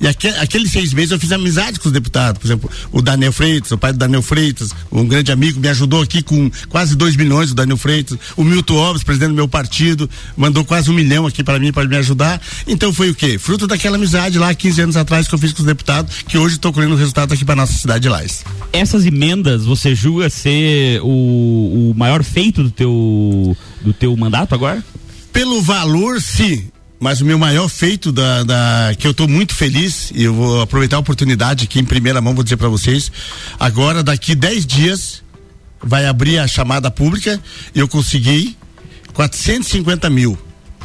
E 0.00 0.06
aquele, 0.06 0.36
aqueles 0.38 0.70
seis 0.70 0.92
meses 0.92 1.10
eu 1.10 1.18
fiz 1.18 1.32
amizade 1.32 1.80
com 1.80 1.88
os 1.88 1.92
deputados. 1.92 2.38
Por 2.40 2.46
exemplo, 2.46 2.70
o 2.92 3.00
Daniel 3.00 3.32
Freitas, 3.32 3.70
o 3.72 3.78
pai 3.78 3.92
do 3.92 3.98
Daniel 3.98 4.22
Freitas, 4.22 4.70
um 4.90 5.06
grande 5.06 5.32
amigo, 5.32 5.60
me 5.60 5.68
ajudou 5.68 6.02
aqui 6.02 6.22
com 6.22 6.50
quase 6.68 6.96
dois 6.96 7.16
milhões, 7.16 7.50
o 7.50 7.54
Daniel 7.54 7.76
Freitas. 7.76 8.18
O 8.36 8.44
Milton 8.44 8.78
Alves, 8.78 9.02
presidente 9.02 9.30
do 9.30 9.34
meu 9.34 9.48
partido, 9.48 10.08
mandou 10.36 10.64
quase 10.64 10.90
um 10.90 10.94
milhão 10.94 11.26
aqui 11.26 11.42
para 11.42 11.58
mim, 11.58 11.72
para 11.72 11.88
me 11.88 11.96
ajudar. 11.96 12.40
Então 12.66 12.92
foi 12.92 13.10
o 13.10 13.14
quê? 13.14 13.38
Fruto 13.38 13.66
daquela 13.66 13.96
amizade 13.96 14.38
lá 14.38 14.54
15 14.54 14.80
anos 14.82 14.96
atrás 14.96 15.26
que 15.28 15.34
eu 15.34 15.38
fiz 15.38 15.52
com 15.52 15.60
os 15.60 15.66
deputados, 15.66 16.22
que 16.26 16.38
hoje 16.38 16.56
estou 16.56 16.72
colhendo 16.72 16.94
o 16.94 16.98
resultado 16.98 17.32
aqui 17.32 17.44
para 17.44 17.56
nossa 17.56 17.72
cidade 17.72 18.02
de 18.02 18.08
Lais. 18.08 18.44
Essas 18.72 19.06
emendas, 19.06 19.64
você 19.64 19.94
julga 19.94 20.28
ser 20.28 21.00
o, 21.02 21.90
o 21.90 21.94
maior 21.96 22.22
feito 22.22 22.62
do 22.62 22.70
teu, 22.70 23.56
do 23.80 23.92
teu 23.92 24.16
mandato 24.16 24.54
agora? 24.54 24.84
Pelo 25.32 25.60
valor, 25.62 26.20
sim 26.20 26.70
mas 26.98 27.20
o 27.20 27.24
meu 27.24 27.38
maior 27.38 27.68
feito 27.68 28.10
da, 28.10 28.42
da 28.42 28.94
que 28.98 29.06
eu 29.06 29.10
estou 29.10 29.28
muito 29.28 29.54
feliz 29.54 30.10
e 30.14 30.24
eu 30.24 30.34
vou 30.34 30.60
aproveitar 30.62 30.96
a 30.96 31.00
oportunidade 31.00 31.64
aqui 31.64 31.78
em 31.78 31.84
primeira 31.84 32.20
mão 32.20 32.34
vou 32.34 32.42
dizer 32.42 32.56
para 32.56 32.68
vocês 32.68 33.10
agora 33.58 34.02
daqui 34.02 34.34
10 34.34 34.66
dias 34.66 35.22
vai 35.82 36.06
abrir 36.06 36.38
a 36.38 36.48
chamada 36.48 36.90
pública 36.90 37.40
e 37.74 37.78
eu 37.78 37.86
consegui 37.86 38.56
450 39.12 40.08
mil 40.10 40.38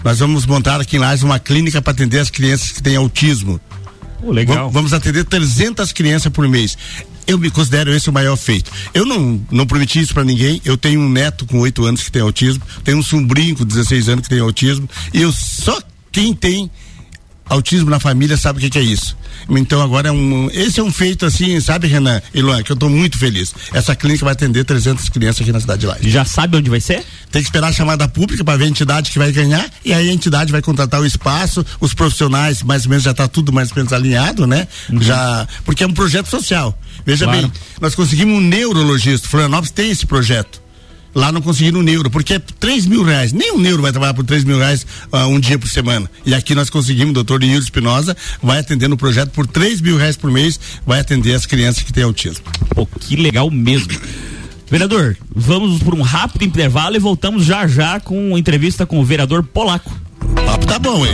nós 0.04 0.20
vamos 0.20 0.46
montar 0.46 0.82
aqui 0.82 0.98
em 0.98 1.00
Lages 1.00 1.24
uma 1.24 1.40
clínica 1.40 1.82
para 1.82 1.94
atender 1.94 2.20
as 2.20 2.30
crianças 2.30 2.72
que 2.72 2.84
têm 2.84 2.98
autismo 2.98 3.60
oh, 4.22 4.32
legal 4.32 4.70
vamos 4.70 4.94
atender 4.94 5.24
300 5.24 5.94
crianças 5.94 6.32
por 6.32 6.48
mês 6.48 6.78
eu 7.28 7.38
me 7.38 7.50
considero 7.50 7.94
esse 7.94 8.10
o 8.10 8.14
maior 8.14 8.36
feito. 8.36 8.72
Eu 8.94 9.06
não, 9.06 9.40
não 9.52 9.66
prometi 9.66 10.02
isso 10.02 10.14
para 10.14 10.24
ninguém. 10.24 10.60
Eu 10.66 10.76
tenho 10.76 11.00
um 11.00 11.08
neto 11.08 11.46
com 11.46 11.60
8 11.60 11.86
anos 11.86 12.04
que 12.04 12.12
tem 12.12 12.22
autismo, 12.22 12.62
tenho 12.84 12.98
um 12.98 13.04
sobrinho 13.04 13.56
com 13.56 13.64
16 13.64 14.10
anos 14.10 14.24
que 14.24 14.30
tem 14.30 14.40
autismo, 14.40 14.90
e 15.14 15.22
eu 15.22 15.32
só 15.32 15.80
quem 16.12 16.34
tem 16.34 16.70
autismo 17.52 17.90
na 17.90 18.00
família 18.00 18.38
sabe 18.38 18.60
o 18.60 18.62
que, 18.62 18.70
que, 18.70 18.80
é 18.80 18.82
isso. 18.82 19.18
Então 19.50 19.82
agora 19.82 20.08
é 20.08 20.12
um, 20.12 20.50
esse 20.52 20.80
é 20.80 20.84
um 20.84 20.92
feito 20.92 21.26
assim, 21.26 21.60
sabe, 21.60 21.88
Renan 21.88 22.22
e 22.34 22.42
Luan, 22.42 22.64
que 22.64 22.72
eu 22.72 22.76
estou 22.76 22.90
muito 22.90 23.18
feliz. 23.18 23.54
Essa 23.74 23.96
clínica 23.96 24.24
vai 24.24 24.34
atender 24.34 24.64
300 24.64 25.10
crianças 25.10 25.42
aqui 25.42 25.52
na 25.52 25.60
cidade 25.60 25.82
de 25.82 25.88
Laje. 25.88 26.10
Já 26.10 26.24
sabe 26.24 26.58
onde 26.58 26.70
vai 26.70 26.80
ser? 26.80 27.04
Tem 27.30 27.42
que 27.42 27.48
esperar 27.50 27.68
a 27.68 27.74
chamada 27.74 28.08
pública 28.08 28.44
para 28.44 28.58
ver 28.58 28.66
a 28.66 28.68
entidade 28.68 29.12
que 29.12 29.20
vai 29.20 29.32
ganhar 29.32 29.70
e 29.84 29.94
aí 29.94 30.10
a 30.10 30.14
entidade 30.14 30.52
vai 30.52 30.62
contratar 30.62 31.02
o 31.02 31.06
espaço, 31.06 31.66
os 31.80 31.94
profissionais, 31.94 32.64
mais 32.64 32.86
ou 32.86 32.90
menos 32.90 33.04
já 33.04 33.12
está 33.12 33.28
tudo 33.28 33.52
mais 33.52 33.70
ou 33.72 33.76
menos 33.76 33.92
alinhado, 33.92 34.48
né? 34.48 34.68
Uhum. 34.90 35.02
Já, 35.02 35.48
porque 35.66 35.84
é 35.84 35.88
um 35.88 35.94
projeto 35.94 36.30
social. 36.30 36.78
Veja 37.06 37.26
claro. 37.26 37.42
bem, 37.42 37.52
nós 37.82 37.96
conseguimos 37.96 38.38
um 38.38 38.42
neurologista, 38.42 39.28
Florianópolis 39.28 39.72
tem 39.72 39.92
esse 39.92 40.06
projeto. 40.06 40.62
Lá 41.14 41.32
não 41.32 41.42
conseguiram 41.42 41.80
um 41.80 41.84
neuro, 41.84 42.10
porque 42.10 42.36
é 42.36 42.40
3 42.40 42.86
mil 42.86 43.04
reais. 43.04 43.34
Nem 43.34 43.52
um 43.52 43.60
neuro 43.60 43.82
vai 43.82 43.92
trabalhar 43.92 44.14
por 44.14 44.26
3 44.26 44.44
mil 44.44 44.58
reais 44.58 44.86
uh, 45.12 45.28
um 45.28 45.40
dia 45.40 45.60
por 45.60 45.68
semana. 45.68 46.10
E 46.26 46.34
aqui 46.34 46.56
nós 46.56 46.70
conseguimos, 46.70 47.12
o 47.12 47.14
doutor 47.14 47.44
Yuri 47.44 47.64
Espinosa 47.64 48.16
vai 48.42 48.60
atender 48.60 48.88
no 48.88 48.98
projeto 48.98 49.32
por 49.32 49.46
3 49.46 49.82
mil 49.82 49.98
reais 49.98 50.16
por 50.16 50.32
mês, 50.32 50.60
vai 50.86 51.00
atender 51.00 51.34
as 51.34 51.46
crianças 51.46 51.84
que 51.84 51.92
têm 51.92 52.04
autismo. 52.04 52.46
Pô, 52.70 52.86
que 52.86 53.16
legal 53.16 53.50
mesmo. 53.50 53.92
Vereador, 54.70 55.18
vamos 55.36 55.84
por 55.84 55.94
um 55.94 56.02
rápido 56.02 56.46
intervalo 56.46 56.96
e 56.96 57.00
voltamos 57.00 57.44
já 57.44 57.68
já 57.68 58.00
com 58.00 58.38
entrevista 58.38 58.86
com 58.86 59.00
o 59.00 59.06
vereador 59.06 59.44
Polaco. 59.44 59.92
O 60.22 60.46
papo 60.46 60.66
tá 60.66 60.80
bom, 60.80 61.06
hein? 61.06 61.14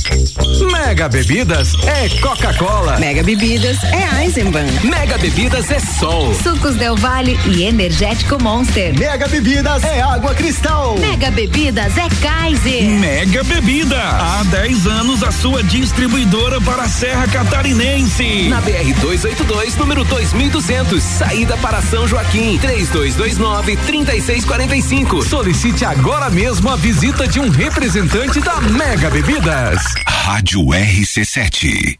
Mega 0.71 1.09
Bebidas 1.09 1.73
é 1.85 2.07
Coca-Cola. 2.21 2.99
Mega 2.99 3.23
Bebidas 3.23 3.77
é 3.85 4.23
Eisenbahn. 4.23 4.67
Mega 4.83 5.17
Bebidas 5.17 5.71
é 5.71 5.79
Sol. 5.79 6.33
Sucos 6.35 6.75
Del 6.75 6.95
Vale 6.95 7.39
e 7.47 7.63
Energético 7.63 8.41
Monster. 8.41 8.97
Mega 8.99 9.27
Bebidas 9.27 9.83
é 9.83 9.99
Água 9.99 10.35
Cristal. 10.35 10.95
Mega 10.99 11.10
Bebidas 11.29 11.97
é 11.97 12.07
Kaiser. 12.21 12.83
Mega 12.99 13.43
Bebida. 13.43 14.01
Há 14.01 14.43
10 14.45 14.87
anos 14.87 15.21
a 15.23 15.31
sua 15.31 15.61
distribuidora 15.61 16.59
para 16.61 16.83
a 16.83 16.89
Serra 16.89 17.27
Catarinense. 17.27 18.49
Na 18.49 18.61
BR 18.61 18.93
282, 18.99 19.75
número 19.75 20.03
2200, 20.05 21.03
saída 21.03 21.55
para 21.57 21.81
São 21.81 22.07
Joaquim. 22.07 22.57
3229 22.57 23.77
3645. 23.77 25.21
Solicite 25.23 25.85
agora 25.85 26.29
mesmo 26.29 26.69
a 26.69 26.75
visita 26.75 27.27
de 27.27 27.39
um 27.39 27.49
representante 27.49 28.39
da 28.39 28.59
Mega 28.61 29.09
Bebidas. 29.09 29.83
Rádio 30.07 30.61
RC7. 30.61 31.99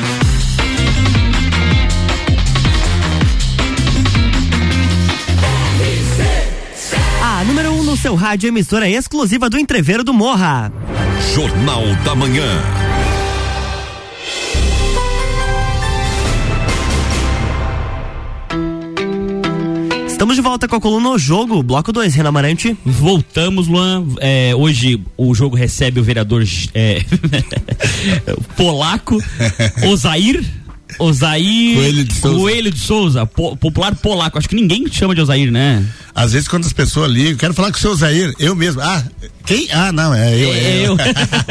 No 7.91 7.97
seu 7.97 8.15
rádio, 8.15 8.47
emissora 8.47 8.87
exclusiva 8.87 9.49
do 9.49 9.59
Entreveiro 9.59 10.01
do 10.01 10.13
Morra. 10.13 10.71
Jornal 11.35 11.83
da 12.05 12.15
Manhã. 12.15 12.47
Estamos 20.07 20.37
de 20.37 20.41
volta 20.41 20.69
com 20.69 20.75
a 20.77 20.79
coluna 20.79 21.09
O 21.09 21.17
Jogo, 21.17 21.61
bloco 21.61 21.91
2, 21.91 22.15
Renan 22.15 22.29
Amarante. 22.29 22.77
Voltamos, 22.85 23.67
Luan. 23.67 24.05
É, 24.21 24.53
hoje 24.55 25.03
o 25.17 25.35
jogo 25.35 25.57
recebe 25.57 25.99
o 25.99 26.03
vereador 26.03 26.45
é, 26.73 27.03
polaco, 28.55 29.17
Osair. 29.91 30.41
Osair 30.99 31.75
Coelho 31.75 32.03
de 32.03 32.13
Souza, 32.13 32.37
Coelho 32.37 32.71
de 32.71 32.79
Souza 32.79 33.25
po, 33.25 33.55
popular 33.57 33.95
polaco. 33.95 34.37
Acho 34.37 34.49
que 34.49 34.55
ninguém 34.55 34.85
chama 34.91 35.15
de 35.15 35.21
Osair, 35.21 35.51
né? 35.51 35.85
Às 36.13 36.33
vezes 36.33 36.47
quando 36.47 36.65
as 36.65 36.73
pessoas 36.73 37.11
ligam, 37.11 37.35
quero 37.35 37.53
falar 37.53 37.71
com 37.71 37.77
o 37.77 37.81
seu 37.81 37.91
Osair, 37.91 38.33
eu 38.39 38.55
mesmo. 38.55 38.81
Ah, 38.81 39.03
quem? 39.45 39.67
Ah, 39.71 39.91
não, 39.91 40.13
é 40.13 40.35
eu. 40.37 40.53
É 40.53 40.87
eu. 40.87 40.97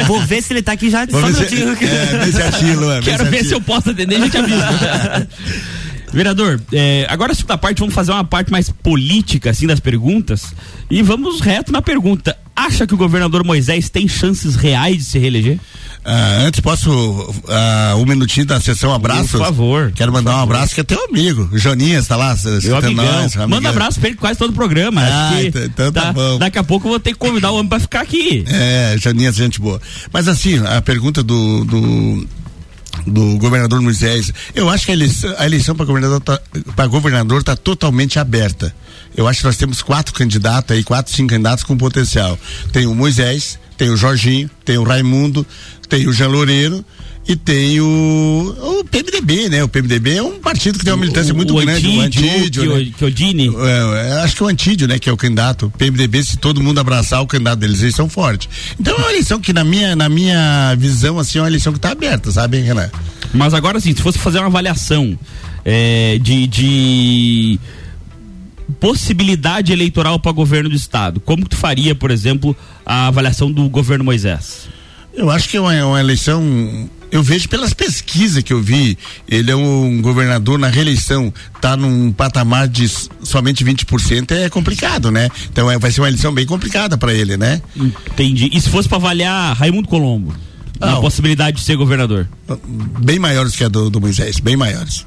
Vou 0.07 0.21
ver 0.21 0.43
se 0.43 0.53
ele 0.53 0.63
tá 0.63 0.73
aqui 0.73 0.91
já. 0.91 1.07
Vou 1.07 1.21
só 1.21 1.27
ver 1.29 1.49
se, 1.49 1.57
vê 1.57 1.63
é, 1.63 3.01
Quero 3.03 3.25
ver 3.27 3.45
se 3.45 3.55
eu 3.55 3.61
posso 3.61 3.91
atender, 3.91 4.17
a 4.17 4.21
gente 4.21 4.37
avisa. 4.37 5.29
Vereador, 6.13 6.61
é, 6.73 7.07
agora 7.09 7.33
a 7.33 7.35
segunda 7.35 7.57
parte, 7.57 7.79
vamos 7.79 7.95
fazer 7.95 8.11
uma 8.13 8.25
parte 8.25 8.51
mais 8.51 8.69
política, 8.71 9.51
assim, 9.51 9.67
das 9.67 9.81
perguntas. 9.81 10.53
E 10.91 11.03
vamos 11.03 11.41
reto 11.41 11.71
na 11.73 11.81
pergunta. 11.81 12.37
Acha 12.55 12.87
que 12.87 12.93
o 12.93 12.97
governador 12.97 13.45
Moisés 13.45 13.89
tem 13.89 14.07
chances 14.07 14.55
reais 14.57 14.99
de 14.99 15.05
se 15.05 15.19
reeleger? 15.19 15.59
Ah, 16.05 16.39
antes, 16.43 16.61
posso 16.61 17.35
ah, 17.49 17.95
um 17.97 18.05
minutinho 18.05 18.47
da 18.47 18.61
sessão 18.61 18.93
abraços? 18.93 19.31
Por 19.33 19.41
favor. 19.41 19.93
Quero 19.95 20.13
mandar 20.13 20.37
um 20.37 20.41
abraço 20.41 20.75
que 20.75 20.81
é 20.81 20.85
teu 20.85 21.03
amigo. 21.05 21.49
O 21.53 21.59
Joninhas 21.59 22.07
tá 22.07 22.17
lá. 22.17 22.35
Meu 22.63 22.77
amigão. 22.77 23.05
Nós, 23.05 23.37
Manda 23.37 23.69
abraço 23.69 24.01
pra 24.01 24.09
ele 24.09 24.17
quase 24.19 24.39
todo 24.39 24.51
o 24.51 24.55
programa. 24.55 25.03
Ah, 25.05 25.33
que 25.39 25.47
então 25.49 25.93
tá 25.93 26.05
da- 26.05 26.13
bom. 26.13 26.39
Daqui 26.39 26.59
a 26.59 26.65
pouco 26.65 26.87
eu 26.87 26.91
vou 26.91 27.01
ter 27.01 27.13
que 27.13 27.19
convidar 27.19 27.51
o 27.51 27.55
homem 27.57 27.69
pra 27.69 27.79
ficar 27.81 28.01
aqui. 28.01 28.45
É, 28.47 28.97
Janinhas, 28.99 29.37
gente 29.37 29.61
boa. 29.61 29.81
Mas 30.13 30.27
assim, 30.27 30.59
a 30.67 30.81
pergunta 30.83 31.23
do, 31.23 31.65
do, 31.65 32.27
do 33.07 33.39
governador 33.39 33.81
Moisés, 33.81 34.33
eu 34.55 34.69
acho 34.69 34.87
que 34.87 34.91
a 34.93 34.95
eleição, 34.95 35.35
eleição 35.45 35.75
para 35.75 35.87
governador 35.87 36.21
tá, 36.21 36.87
governador 36.87 37.41
está 37.41 37.57
totalmente 37.57 38.19
aberta. 38.19 38.75
Eu 39.17 39.27
acho 39.27 39.41
que 39.41 39.47
nós 39.47 39.57
temos 39.57 39.83
quatro 39.83 40.15
candidatos 40.15 40.77
aí, 40.77 40.85
quatro, 40.85 41.13
cinco 41.13 41.31
candidatos 41.31 41.65
com 41.65 41.77
potencial. 41.77 42.39
Tem 42.73 42.87
o 42.87 42.95
Moisés, 42.95 43.59
tem 43.77 43.91
o 43.91 43.97
Jorginho, 43.97 44.51
tem 44.65 44.79
o 44.79 44.85
Raimundo, 44.85 45.47
tem 45.89 46.07
o 46.07 46.13
Jean 46.13 46.29
Loureiro 46.29 46.85
e 47.29 47.37
tem 47.37 47.81
o, 47.81 48.81
o 48.81 48.85
PMDB, 48.85 49.49
né? 49.51 49.63
O 49.63 49.69
PMDB 49.69 50.17
é 50.17 50.23
um 50.23 50.41
partido 50.41 50.79
que 50.79 50.85
tem 50.85 50.93
uma 50.93 51.01
militância 51.01 51.33
muito 51.33 51.57
o 51.57 51.61
grande, 51.61 51.87
o 51.87 52.01
Antídio, 52.01 52.31
Antídio, 52.31 52.63
que 52.63 52.69
né? 52.69 52.75
o- 52.75 52.93
que 52.99 53.05
o 53.05 53.11
Dini. 53.11 53.49
É, 53.49 54.09
é, 54.09 54.13
acho 54.23 54.35
que 54.35 54.43
o 54.43 54.49
Antídio, 54.49 54.89
né, 54.89 54.99
que 54.99 55.09
é 55.09 55.13
o 55.13 55.17
candidato. 55.17 55.67
O 55.67 55.71
PMDB, 55.71 56.25
se 56.25 56.39
todo 56.39 56.61
mundo 56.63 56.81
abraçar 56.81 57.23
o 57.23 57.27
candidato 57.27 57.61
deles, 57.61 57.83
eles 57.83 57.95
são 57.95 58.09
fortes. 58.09 58.49
Então 58.81 58.95
é 58.97 58.99
uma 58.99 59.11
eleição 59.11 59.39
que, 59.39 59.53
na 59.53 59.63
minha, 59.63 59.95
na 59.95 60.09
minha 60.09 60.75
visão, 60.77 61.19
assim, 61.19 61.39
é 61.39 61.43
uma 61.43 61.49
eleição 61.49 61.73
que 61.73 61.79
está 61.79 61.91
aberta, 61.93 62.33
sabe, 62.33 62.59
Renan? 62.61 62.91
Mas 63.33 63.55
agora 63.55 63.79
assim, 63.79 63.95
se 63.95 64.03
fosse 64.03 64.19
fazer 64.19 64.39
uma 64.39 64.47
avaliação 64.49 65.17
é, 65.65 66.19
de, 66.21 66.47
de 66.49 67.61
possibilidade 68.81 69.73
eleitoral 69.73 70.19
para 70.19 70.33
governo 70.33 70.69
do 70.71 70.75
estado, 70.77 71.21
como 71.21 71.43
que 71.45 71.51
tu 71.51 71.57
faria, 71.57 71.95
por 71.95 72.11
exemplo, 72.11 72.57
a 72.85 73.07
avaliação 73.09 73.53
do 73.53 73.69
governo 73.69 74.05
Moisés? 74.05 74.69
Eu 75.15 75.31
acho 75.31 75.49
que 75.49 75.57
é 75.57 75.61
uma, 75.61 75.75
é 75.75 75.85
uma 75.85 76.01
eleição. 76.01 76.89
Eu 77.11 77.23
vejo 77.23 77.49
pelas 77.49 77.75
pesquisas 77.75 78.43
que 78.43 78.53
eu 78.53 78.63
vi, 78.63 78.97
ele 79.29 79.51
é 79.51 79.57
um 79.57 80.01
governador 80.01 80.59
na 80.59 80.69
reeleição, 80.69 81.33
tá 81.61 81.77
num 81.77 82.13
patamar 82.13 82.69
de 82.69 82.89
somente 83.23 83.65
20%, 83.65 84.31
é 84.33 84.49
complicado, 84.49 85.11
né? 85.11 85.29
Então 85.51 85.71
é, 85.71 85.79
vai 85.79 85.91
ser 85.91 86.01
uma 86.01 86.09
eleição 86.09 86.33
bem 86.33 86.47
complicada 86.47 86.97
para 86.97 87.13
ele, 87.13 87.37
né? 87.37 87.61
Entendi. 87.77 88.51
E 88.53 88.61
se 88.61 88.69
fosse 88.69 88.89
para 88.89 88.99
avaliar 88.99 89.57
Raimundo 89.57 89.89
Colombo? 89.89 90.35
Ah, 90.81 90.95
a 90.95 91.01
possibilidade 91.01 91.59
de 91.59 91.63
ser 91.63 91.77
governador? 91.77 92.29
Bem 93.01 93.19
maiores 93.19 93.55
que 93.55 93.65
a 93.65 93.69
do, 93.69 93.91
do 93.91 94.01
Moisés, 94.01 94.41
bem 94.41 94.57
maiores. 94.57 95.05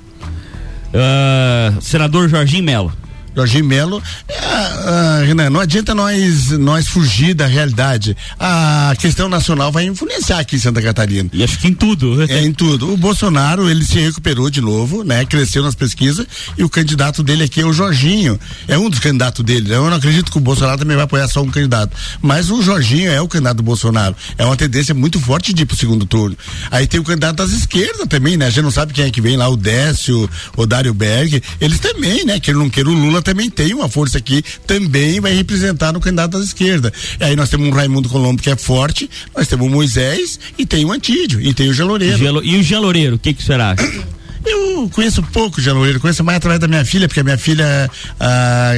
Ah, 0.93 1.73
senador 1.81 2.29
Jorginho 2.29 2.63
Melo. 2.63 2.93
Jorginho 3.35 3.65
Melo, 3.65 4.01
é, 4.27 4.37
ah, 4.37 5.23
Renan, 5.25 5.49
não 5.49 5.59
adianta 5.59 5.95
nós, 5.95 6.51
nós 6.51 6.87
fugir 6.87 7.33
da 7.33 7.47
realidade. 7.47 8.15
A 8.39 8.93
questão 8.99 9.27
nacional 9.29 9.71
vai 9.71 9.85
influenciar 9.85 10.39
aqui 10.39 10.55
em 10.55 10.59
Santa 10.59 10.81
Catarina. 10.81 11.29
E 11.33 11.43
acho 11.43 11.57
que 11.59 11.67
em 11.67 11.73
tudo. 11.73 12.21
É, 12.23 12.41
em 12.41 12.53
tudo. 12.53 12.93
O 12.93 12.97
Bolsonaro, 12.97 13.69
ele 13.69 13.83
se 13.85 13.99
recuperou 13.99 14.49
de 14.49 14.61
novo, 14.61 15.03
né? 15.03 15.25
Cresceu 15.25 15.63
nas 15.63 15.75
pesquisas 15.75 16.25
e 16.57 16.63
o 16.63 16.69
candidato 16.69 17.23
dele 17.23 17.43
aqui 17.43 17.61
é 17.61 17.65
o 17.65 17.73
Jorginho. 17.73 18.39
É 18.67 18.77
um 18.77 18.89
dos 18.89 18.99
candidatos 18.99 19.43
dele. 19.43 19.69
né? 19.69 19.75
Eu 19.75 19.89
não 19.89 19.97
acredito 19.97 20.31
que 20.31 20.37
o 20.37 20.41
Bolsonaro 20.41 20.77
também 20.77 20.95
vai 20.95 21.05
apoiar 21.05 21.27
só 21.27 21.41
um 21.41 21.49
candidato. 21.49 21.95
Mas 22.21 22.51
o 22.51 22.61
Jorginho 22.61 23.09
é 23.09 23.21
o 23.21 23.27
candidato 23.27 23.57
do 23.57 23.63
Bolsonaro. 23.63 24.15
É 24.37 24.45
uma 24.45 24.55
tendência 24.55 24.93
muito 24.93 25.19
forte 25.19 25.53
de 25.53 25.63
ir 25.63 25.65
pro 25.65 25.75
segundo 25.75 26.05
turno. 26.05 26.37
Aí 26.69 26.85
tem 26.85 26.99
o 26.99 27.03
candidato 27.03 27.37
das 27.37 27.51
esquerdas 27.51 28.07
também, 28.07 28.37
né? 28.37 28.47
A 28.47 28.49
gente 28.49 28.63
não 28.63 28.71
sabe 28.71 28.93
quem 28.93 29.05
é 29.05 29.11
que 29.11 29.21
vem 29.21 29.37
lá, 29.37 29.47
o 29.47 29.57
Décio, 29.57 30.29
o 30.55 30.65
Dário 30.65 30.93
Berg. 30.93 31.41
Eles 31.59 31.79
também, 31.79 32.25
né? 32.25 32.39
Queira 32.39 32.59
ou 32.59 32.63
não 32.63 32.69
queira, 32.69 32.89
o 32.89 32.93
Lula 32.93 33.22
também 33.23 33.49
tem 33.49 33.73
uma 33.73 33.89
força 33.89 34.17
aqui, 34.17 34.43
também 34.67 35.19
vai 35.19 35.33
representar 35.33 35.91
no 35.91 35.99
candidato 35.99 36.37
da 36.37 36.43
esquerda. 36.43 36.91
E 37.19 37.23
aí 37.23 37.35
nós 37.35 37.49
temos 37.49 37.67
um 37.67 37.71
Raimundo 37.71 38.09
Colombo 38.09 38.41
que 38.41 38.49
é 38.49 38.55
forte, 38.55 39.09
nós 39.35 39.47
temos 39.47 39.65
o 39.65 39.69
Moisés 39.69 40.39
e 40.57 40.65
tem 40.65 40.85
o 40.85 40.91
Antídio, 40.91 41.41
e 41.41 41.53
tem 41.53 41.69
o 41.69 41.73
Geloreiro. 41.73 42.17
Gelo- 42.17 42.43
E 42.43 42.57
o 42.57 42.63
Jean 42.63 42.79
Loureiro, 42.81 43.15
o 43.15 43.19
que 43.19 43.33
que 43.33 43.41
será? 43.43 43.75
Eu 44.45 44.89
conheço 44.89 45.23
pouco 45.23 45.61
Loureiro, 45.65 46.01
conheço 46.01 46.21
mais 46.21 46.35
através 46.35 46.59
da 46.59 46.67
minha 46.67 46.83
filha, 46.83 47.07
porque 47.07 47.21
a 47.21 47.23
minha 47.23 47.37
filha, 47.37 47.89
ah, 48.19 48.73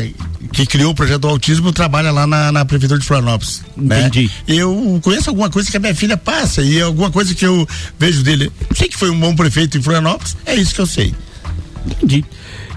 que 0.54 0.64
criou 0.64 0.92
o 0.92 0.96
projeto 0.96 1.22
do 1.22 1.28
autismo, 1.28 1.72
trabalha 1.74 2.12
lá 2.12 2.28
na, 2.28 2.52
na 2.52 2.64
prefeitura 2.64 3.00
de 3.00 3.06
Florianópolis. 3.08 3.64
né? 3.76 4.02
Entendi. 4.02 4.30
Eu 4.48 5.00
conheço 5.04 5.32
alguma 5.32 5.50
coisa 5.50 5.72
que 5.72 5.76
a 5.76 5.80
minha 5.80 5.96
filha 5.96 6.18
passa 6.18 6.62
e 6.62 6.80
alguma 6.80 7.10
coisa 7.10 7.34
que 7.34 7.44
eu 7.44 7.68
vejo 7.98 8.22
dele. 8.22 8.52
Sei 8.76 8.88
que 8.88 8.96
foi 8.96 9.10
um 9.10 9.20
bom 9.20 9.36
prefeito 9.36 9.76
em 9.76 9.82
Florianópolis, 9.82 10.38
é 10.46 10.54
isso 10.54 10.76
que 10.76 10.82
eu 10.82 10.86
sei. 10.86 11.16
Entendi. 11.88 12.24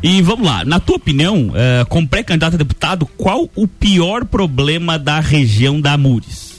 E 0.03 0.23
vamos 0.23 0.47
lá, 0.47 0.65
na 0.65 0.79
tua 0.79 0.97
opinião, 0.97 1.51
eh, 1.55 1.85
como 1.89 2.07
pré-candidato 2.07 2.55
a 2.55 2.59
deputado, 2.59 3.05
qual 3.17 3.49
o 3.57 3.67
pior 3.67 4.25
problema 4.25 4.97
da 4.97 5.19
região 5.19 5.81
da 5.81 5.95
Amures? 5.95 6.58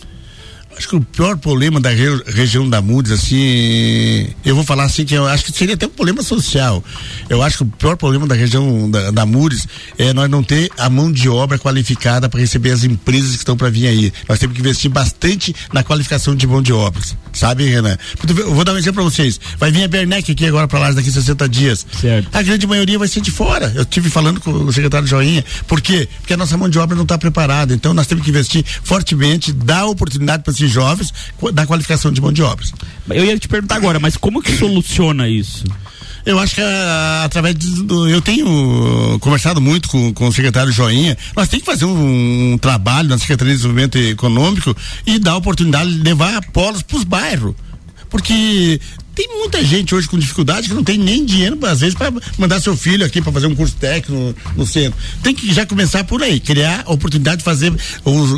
Acho 0.79 0.87
que 0.87 0.95
o 0.95 1.01
pior 1.01 1.35
problema 1.37 1.77
da 1.77 1.89
re- 1.89 2.23
região 2.27 2.67
da 2.69 2.81
Mudes, 2.81 3.11
assim, 3.11 4.29
eu 4.45 4.55
vou 4.55 4.63
falar 4.63 4.85
assim 4.85 5.03
que 5.03 5.13
eu 5.13 5.27
acho 5.27 5.43
que 5.43 5.51
seria 5.51 5.75
até 5.75 5.85
um 5.85 5.89
problema 5.89 6.23
social. 6.23 6.81
Eu 7.29 7.43
acho 7.43 7.57
que 7.57 7.63
o 7.63 7.65
pior 7.65 7.97
problema 7.97 8.25
da 8.25 8.33
região 8.33 8.89
da, 8.89 9.11
da 9.11 9.25
Mudes 9.25 9.67
é 9.97 10.13
nós 10.13 10.29
não 10.29 10.41
ter 10.41 10.69
a 10.77 10.89
mão 10.89 11.11
de 11.11 11.27
obra 11.27 11.59
qualificada 11.59 12.29
para 12.29 12.39
receber 12.39 12.71
as 12.71 12.85
empresas 12.85 13.31
que 13.31 13.37
estão 13.39 13.57
para 13.57 13.69
vir 13.69 13.87
aí. 13.87 14.13
Nós 14.29 14.39
temos 14.39 14.55
que 14.55 14.61
investir 14.61 14.89
bastante 14.89 15.53
na 15.73 15.83
qualificação 15.83 16.33
de 16.33 16.47
mão 16.47 16.61
de 16.61 16.71
obras, 16.71 17.13
sabe, 17.33 17.65
Renan? 17.67 17.97
Eu 18.37 18.53
vou 18.55 18.63
dar 18.63 18.73
um 18.73 18.77
exemplo 18.77 19.01
para 19.03 19.11
vocês. 19.11 19.37
Vai 19.57 19.71
vir 19.73 19.83
a 19.83 19.87
Bernec 19.89 20.31
aqui 20.31 20.45
agora 20.45 20.65
para 20.65 20.79
lá 20.79 20.91
daqui 20.93 21.11
60 21.11 21.49
dias. 21.49 21.85
Certo. 21.99 22.29
A 22.33 22.41
grande 22.41 22.65
maioria 22.65 22.97
vai 22.97 23.09
ser 23.09 23.19
de 23.19 23.31
fora. 23.31 23.69
Eu 23.75 23.83
tive 23.83 24.09
falando 24.09 24.39
com 24.39 24.49
o 24.51 24.71
secretário 24.71 25.05
Joinha. 25.05 25.43
Por 25.67 25.81
quê? 25.81 26.07
Porque 26.21 26.33
a 26.33 26.37
nossa 26.37 26.55
mão 26.55 26.69
de 26.69 26.79
obra 26.79 26.95
não 26.95 27.03
está 27.03 27.17
preparada. 27.17 27.73
Então 27.73 27.93
nós 27.93 28.07
temos 28.07 28.23
que 28.23 28.29
investir 28.29 28.63
fortemente, 28.81 29.51
dar 29.51 29.85
oportunidade 29.85 30.43
para 30.43 30.53
esses 30.53 30.68
jovens 30.71 31.13
da 31.53 31.65
qualificação 31.65 32.11
de 32.11 32.21
mão 32.21 32.31
de 32.31 32.41
obras. 32.41 32.71
Eu 33.09 33.23
ia 33.25 33.37
te 33.37 33.47
perguntar 33.47 33.75
agora, 33.75 33.99
mas 33.99 34.15
como 34.17 34.41
que 34.41 34.51
soluciona 34.57 35.27
isso? 35.27 35.63
Eu 36.25 36.37
acho 36.37 36.55
que 36.55 36.61
ah, 36.61 37.21
através 37.25 37.55
de- 37.55 37.83
do, 37.83 38.07
eu 38.07 38.21
tenho 38.21 39.17
conversado 39.19 39.59
muito 39.61 39.87
com, 39.89 40.13
com 40.13 40.27
o 40.27 40.33
secretário 40.33 40.71
Joinha. 40.71 41.17
Nós 41.35 41.47
temos 41.47 41.65
que 41.65 41.71
fazer 41.71 41.85
um, 41.85 42.53
um 42.53 42.57
trabalho 42.57 43.09
na 43.09 43.17
Secretaria 43.17 43.53
de 43.53 43.57
Desenvolvimento 43.57 43.97
Econômico 43.97 44.75
e 45.07 45.17
dar 45.17 45.37
oportunidade 45.37 45.91
de 45.91 46.01
levar 46.03 46.41
polos 46.51 46.81
para 46.83 46.97
os 46.97 47.03
bairros. 47.03 47.55
Porque 48.09 48.79
tem 49.19 49.27
muita 49.37 49.61
gente 49.65 49.93
hoje 49.93 50.07
com 50.07 50.17
dificuldade 50.17 50.69
que 50.69 50.73
não 50.73 50.81
tem 50.81 50.97
nem 50.97 51.25
dinheiro, 51.25 51.59
às 51.65 51.81
vezes, 51.81 51.93
para 51.93 52.09
mandar 52.37 52.61
seu 52.61 52.77
filho 52.77 53.05
aqui 53.05 53.21
para 53.21 53.33
fazer 53.33 53.47
um 53.47 53.55
curso 53.55 53.75
técnico 53.75 54.13
no, 54.13 54.35
no 54.55 54.65
centro. 54.65 54.97
Tem 55.21 55.35
que 55.35 55.53
já 55.53 55.65
começar 55.65 56.05
por 56.05 56.23
aí, 56.23 56.39
criar 56.39 56.83
oportunidade 56.85 57.39
de 57.39 57.43
fazer, 57.43 57.73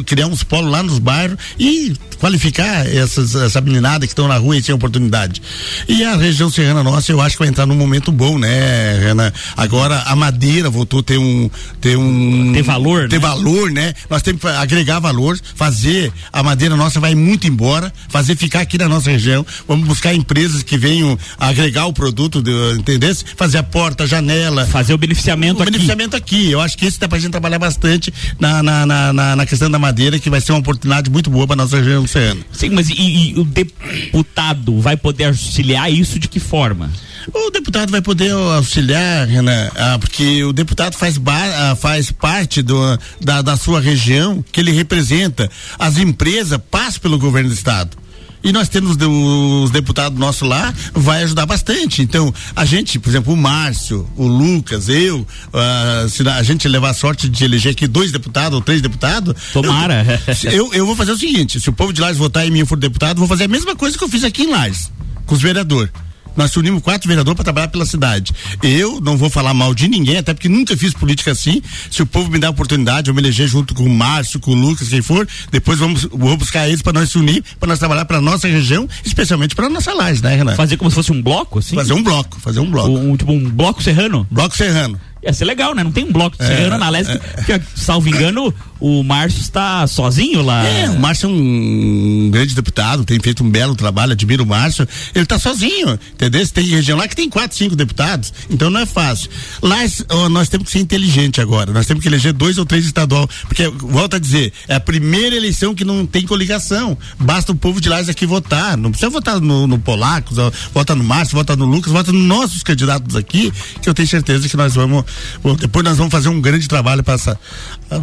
criar 0.08 0.26
uns 0.26 0.44
polos 0.44 0.72
lá 0.72 0.82
nos 0.82 0.98
bairros 0.98 1.38
e 1.60 1.94
qualificar 2.17 2.88
essas, 2.88 3.36
essa 3.36 3.62
meninada 3.62 4.08
que 4.08 4.12
estão 4.12 4.28
na 4.28 4.38
rua 4.38 4.58
e 4.58 4.63
sem 4.63 4.74
oportunidade. 4.74 5.39
E 5.88 6.04
a 6.04 6.15
região 6.15 6.50
serrana 6.50 6.84
nossa, 6.84 7.12
eu 7.12 7.22
acho 7.22 7.36
que 7.36 7.44
vai 7.44 7.50
entrar 7.50 7.67
num 7.67 7.76
momento 7.76 8.12
bom, 8.12 8.39
né, 8.39 9.00
Renan? 9.00 9.32
Agora 9.56 10.00
a 10.08 10.15
madeira 10.15 10.67
voltou 10.67 11.02
a 11.02 11.04
ter 11.04 11.20
um. 11.20 11.50
Ter, 11.80 11.96
um, 11.96 12.54
Ter 12.54 12.63
valor, 12.63 13.08
ter 13.08 13.17
né? 13.17 13.22
valor, 13.22 13.72
né? 13.72 13.94
Nós 14.10 14.24
temos 14.24 14.41
que 14.41 14.48
agregar 14.48 15.00
valor, 15.00 15.39
fazer 15.56 16.12
a 16.34 16.41
madeira 16.41 16.76
nossa 16.76 17.00
vai 17.00 17.13
muito 17.13 17.48
embora, 17.48 17.94
fazer 18.10 18.36
ficar 18.36 18.62
aqui 18.62 18.80
na 18.80 18.89
nossa 18.89 19.12
região. 19.12 19.46
Vamos 19.67 19.88
buscar 19.88 20.13
empresas 20.13 20.63
que 20.63 20.71
venham 20.78 21.18
agregar 21.40 21.86
o 21.88 21.94
produto, 21.94 22.44
entendeu? 22.78 23.16
Fazer 23.36 23.58
a 23.58 23.64
porta, 23.64 24.04
a 24.04 24.08
janela. 24.08 24.66
Fazer 24.68 24.94
o 24.94 24.98
beneficiamento 24.98 25.60
o 25.60 25.64
aqui. 25.64 25.72
beneficiamento 25.72 26.16
aqui. 26.16 26.52
Eu 26.52 26.62
acho 26.62 26.78
que 26.78 26.86
esse 26.86 27.00
dá 27.00 27.08
pra 27.08 27.18
gente 27.20 27.32
trabalhar 27.32 27.60
bastante 27.60 28.14
na, 28.40 28.62
na, 28.64 28.86
na, 28.86 29.14
na- 29.14 29.36
na 29.36 29.46
questão 29.46 29.70
da 29.70 29.80
madeira, 29.80 30.20
que 30.20 30.30
vai 30.30 30.40
ser 30.42 30.52
uma 30.52 30.60
oportunidade 30.60 31.10
muito 31.10 31.30
boa 31.30 31.46
para 31.48 31.56
nossa 31.56 31.78
região 31.78 32.04
oceana. 32.04 32.42
Sim, 32.52 32.70
mas 32.70 32.90
e, 32.90 32.94
e 33.34 33.34
o 33.40 33.44
deputado 33.44 34.80
vai 34.82 34.96
poder 34.98 35.26
auxiliar 35.26 35.92
isso 35.92 36.20
de 36.20 36.28
que 36.28 36.40
forma? 36.40 36.92
O 37.34 37.52
deputado 37.52 37.92
vai 37.92 38.02
poder 38.02 38.32
auxiliar, 38.32 39.28
Renan, 39.28 39.70
ah, 39.76 39.98
porque 40.00 40.44
o 40.44 40.52
deputado 40.52 40.96
faz, 40.96 41.18
ba- 41.18 41.72
ah, 41.72 41.76
faz 41.76 42.12
parte 42.12 42.62
do, 42.62 42.76
da, 43.20 43.42
da 43.42 43.56
sua 43.56 43.80
região 43.80 44.44
que 44.52 44.60
ele 44.60 44.72
representa. 44.72 45.50
As 45.78 45.98
empresas 45.98 46.60
passam 46.72 47.00
pelo 47.02 47.20
governo 47.20 47.50
do 47.50 47.56
estado. 47.56 47.96
E 48.43 48.51
nós 48.51 48.67
temos 48.69 48.97
os 48.99 49.69
deputados 49.69 50.17
nossos 50.17 50.47
lá, 50.47 50.73
vai 50.93 51.23
ajudar 51.23 51.45
bastante. 51.45 52.01
Então, 52.01 52.34
a 52.56 52.65
gente, 52.65 52.97
por 52.97 53.10
exemplo, 53.10 53.34
o 53.34 53.38
Márcio, 53.38 54.08
o 54.15 54.25
Lucas, 54.25 54.89
eu, 54.89 55.25
ah, 55.54 56.06
se 56.10 56.27
a 56.27 56.41
gente 56.41 56.67
levar 56.67 56.89
a 56.89 56.93
sorte 56.93 57.30
de 57.30 57.43
eleger 57.43 57.73
aqui 57.73 57.88
dois 57.88 58.12
deputados 58.12 58.56
ou 58.56 58.62
três 58.62 58.82
deputados. 58.82 59.36
Tomara. 59.54 60.21
Eu, 60.43 60.51
eu, 60.51 60.73
eu 60.73 60.86
vou 60.86 60.95
fazer 60.95 61.12
o 61.12 61.17
seguinte: 61.17 61.60
se 61.60 61.69
o 61.69 61.73
povo 61.73 61.93
de 61.93 62.01
Lages 62.01 62.17
votar 62.17 62.45
em 62.45 62.51
mim 62.51 62.62
e 62.62 62.65
for 62.65 62.77
deputado, 62.77 63.19
vou 63.19 63.27
fazer 63.27 63.43
a 63.43 63.47
mesma 63.47 63.75
coisa 63.75 63.97
que 63.97 64.04
eu 64.04 64.10
fiz 64.10 64.23
aqui 64.23 64.43
em 64.43 64.51
Lages, 64.51 64.91
com 65.25 65.36
os 65.36 65.41
vereadores. 65.41 65.91
Nós 66.36 66.56
unimos 66.56 66.82
quatro 66.82 67.08
vereadores 67.08 67.36
para 67.36 67.44
trabalhar 67.44 67.67
pela 67.67 67.86
cidade. 67.86 68.34
Eu 68.62 69.00
não 69.02 69.17
vou 69.17 69.30
falar 69.30 69.54
mal 69.54 69.74
de 69.74 69.88
ninguém, 69.88 70.17
até 70.17 70.34
porque 70.34 70.50
nunca 70.50 70.76
fiz 70.78 70.94
política 70.94 71.32
assim. 71.32 71.62
Se 71.89 72.02
o 72.02 72.06
povo 72.06 72.30
me 72.30 72.39
dá 72.39 72.48
a 72.48 72.52
oportunidade, 72.52 73.10
eu 73.10 73.13
me 73.13 73.22
eleger 73.22 73.48
junto 73.48 73.74
com 73.74 73.84
o 73.84 73.89
Márcio, 73.89 74.39
com 74.39 74.52
o 74.52 74.56
Lucas, 74.56 74.89
quem 74.89 75.02
for, 75.02 75.28
depois 75.52 75.80
vamos 75.80 76.04
vou 76.06 76.38
buscar 76.38 76.67
eles 76.67 76.82
para 76.82 76.94
nós 76.94 77.10
se 77.10 77.17
unir, 77.17 77.44
para 77.60 77.70
nós 77.70 77.80
trabalhar 77.80 78.06
para 78.06 78.22
nossa 78.22 78.48
região, 78.48 78.88
especialmente 79.06 79.56
para 79.56 79.70
nossa 79.70 79.94
laje, 79.94 80.22
né, 80.22 80.36
Renan? 80.36 80.56
Fazer 80.56 80.78
como 80.78 80.89
se 80.89 80.96
fosse 80.96 81.12
um 81.12 81.22
bloco, 81.22 81.60
assim? 81.60 81.76
Fazer 81.76 81.94
um 81.94 82.04
bloco, 82.04 82.39
fazer 82.39 82.60
um 82.60 82.70
bloco. 82.70 82.89
Um, 82.89 83.17
tipo 83.17 83.32
um 83.32 83.50
bloco 83.50 83.82
serrano? 83.84 84.28
Bloco 84.30 84.56
serrano. 84.56 85.00
Ia 85.24 85.34
ser 85.34 85.46
legal, 85.46 85.76
né? 85.76 85.84
Não 85.84 85.92
tem 85.92 86.04
um 86.04 86.12
bloco 86.12 86.38
de 86.38 86.44
É, 86.44 86.48
serrano 86.48 86.78
na 86.78 86.90
leste, 86.90 87.20
porque, 87.36 87.62
salvo 87.76 88.10
engano, 88.10 88.54
o 88.80 89.04
Márcio 89.04 89.40
está 89.40 89.86
sozinho 89.86 90.42
lá. 90.42 90.66
É, 90.66 90.90
o 90.90 91.00
Márcio 91.00 91.30
é 91.30 91.32
um 91.32 92.30
grande 92.32 92.56
deputado, 92.56 93.06
tem 93.06 93.20
feito 93.20 93.44
um 93.44 93.50
belo 93.50 93.76
trabalho, 93.76 94.14
admiro 94.14 94.44
o 94.44 94.48
Márcio. 94.48 94.88
Ele 95.14 95.26
tá 95.26 95.38
sozinho, 95.38 96.00
entendeu? 96.14 96.48
Tem 96.48 96.66
região 96.66 96.98
lá 96.98 97.08
que 97.08 97.16
tem 97.16 97.30
quatro, 97.30 97.56
cinco 97.56 97.76
deputados, 97.76 98.34
então 98.50 98.70
não 98.72 98.80
é 98.80 98.86
fácil. 98.86 99.30
Lá 99.62 99.78
ó, 100.10 100.28
nós 100.28 100.50
temos 100.50 100.66
que 100.66 100.72
ser 100.72 100.80
inteligente 100.80 101.40
agora, 101.40 101.72
nós 101.72 101.86
temos 101.86 102.02
que 102.02 102.10
eleger 102.10 102.34
dois 102.34 102.58
ou 102.58 102.66
três 102.66 102.86
estadual, 102.86 103.30
porque, 103.48 103.68
volta 103.68 104.16
a 104.16 104.20
dizer, 104.20 104.52
é 104.68 104.76
a 104.76 104.80
primeira 104.80 105.36
eleição 105.36 105.76
que 105.76 105.86
não 105.86 106.06
tem 106.06 106.26
coligação. 106.26 106.98
Basta 107.20 107.52
o 107.52 107.56
povo 107.56 107.80
de 107.80 107.90
lá 107.90 108.00
aqui 108.00 108.26
votar, 108.26 108.76
não 108.76 108.90
precisa 108.90 109.12
votar 109.12 109.40
no, 109.40 109.68
no 109.68 109.78
Polacos, 109.78 110.38
vota 110.74 110.96
no 110.96 111.04
Márcio, 111.04 111.36
vota 111.38 111.56
no 111.56 111.66
Lucas, 111.66 111.92
vota 111.94 112.12
nos 112.12 112.24
nossos 112.24 112.64
candidatos 112.64 113.16
aqui, 113.16 113.54
que 113.80 113.88
eu 113.88 113.94
tenho 113.94 114.08
certeza 114.08 114.50
que 114.50 114.58
nós 114.58 114.74
vamos, 114.74 115.06
bom, 115.43 115.56
depois 115.56 115.84
nós 115.84 115.97
vamos 115.97 116.12
fazer 116.12 116.30
um 116.30 116.41
grande 116.41 116.67
trabalho 116.67 117.04
para 117.04 117.15
essa 117.15 117.39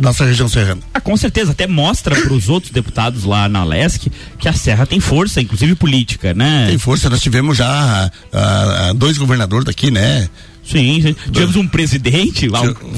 nossa 0.01 0.25
região 0.25 0.49
serrana. 0.49 0.81
Ah, 0.92 1.01
com 1.01 1.16
certeza, 1.16 1.53
até 1.53 1.66
mostra 1.66 2.14
para 2.14 2.33
os 2.33 2.49
outros 2.51 2.73
deputados 2.73 3.25
lá 3.25 3.49
na 3.49 3.64
Lesc 3.64 4.11
que 4.38 4.49
a 4.49 4.53
Serra 4.53 4.87
tem 4.87 5.01
força, 5.01 5.40
inclusive 5.40 5.75
política, 5.75 6.35
né? 6.35 6.66
Tem 6.68 6.79
força, 6.79 7.09
nós 7.11 7.21
tivemos 7.21 7.57
já 7.57 7.66
ah, 7.66 8.11
ah, 8.33 8.92
dois 8.94 9.18
governadores 9.18 9.64
daqui, 9.64 9.90
né? 9.90 10.29
Sim, 10.71 11.01
sim. 11.03 11.17
tivemos 11.33 11.57
um 11.57 11.67
presidente 11.67 12.49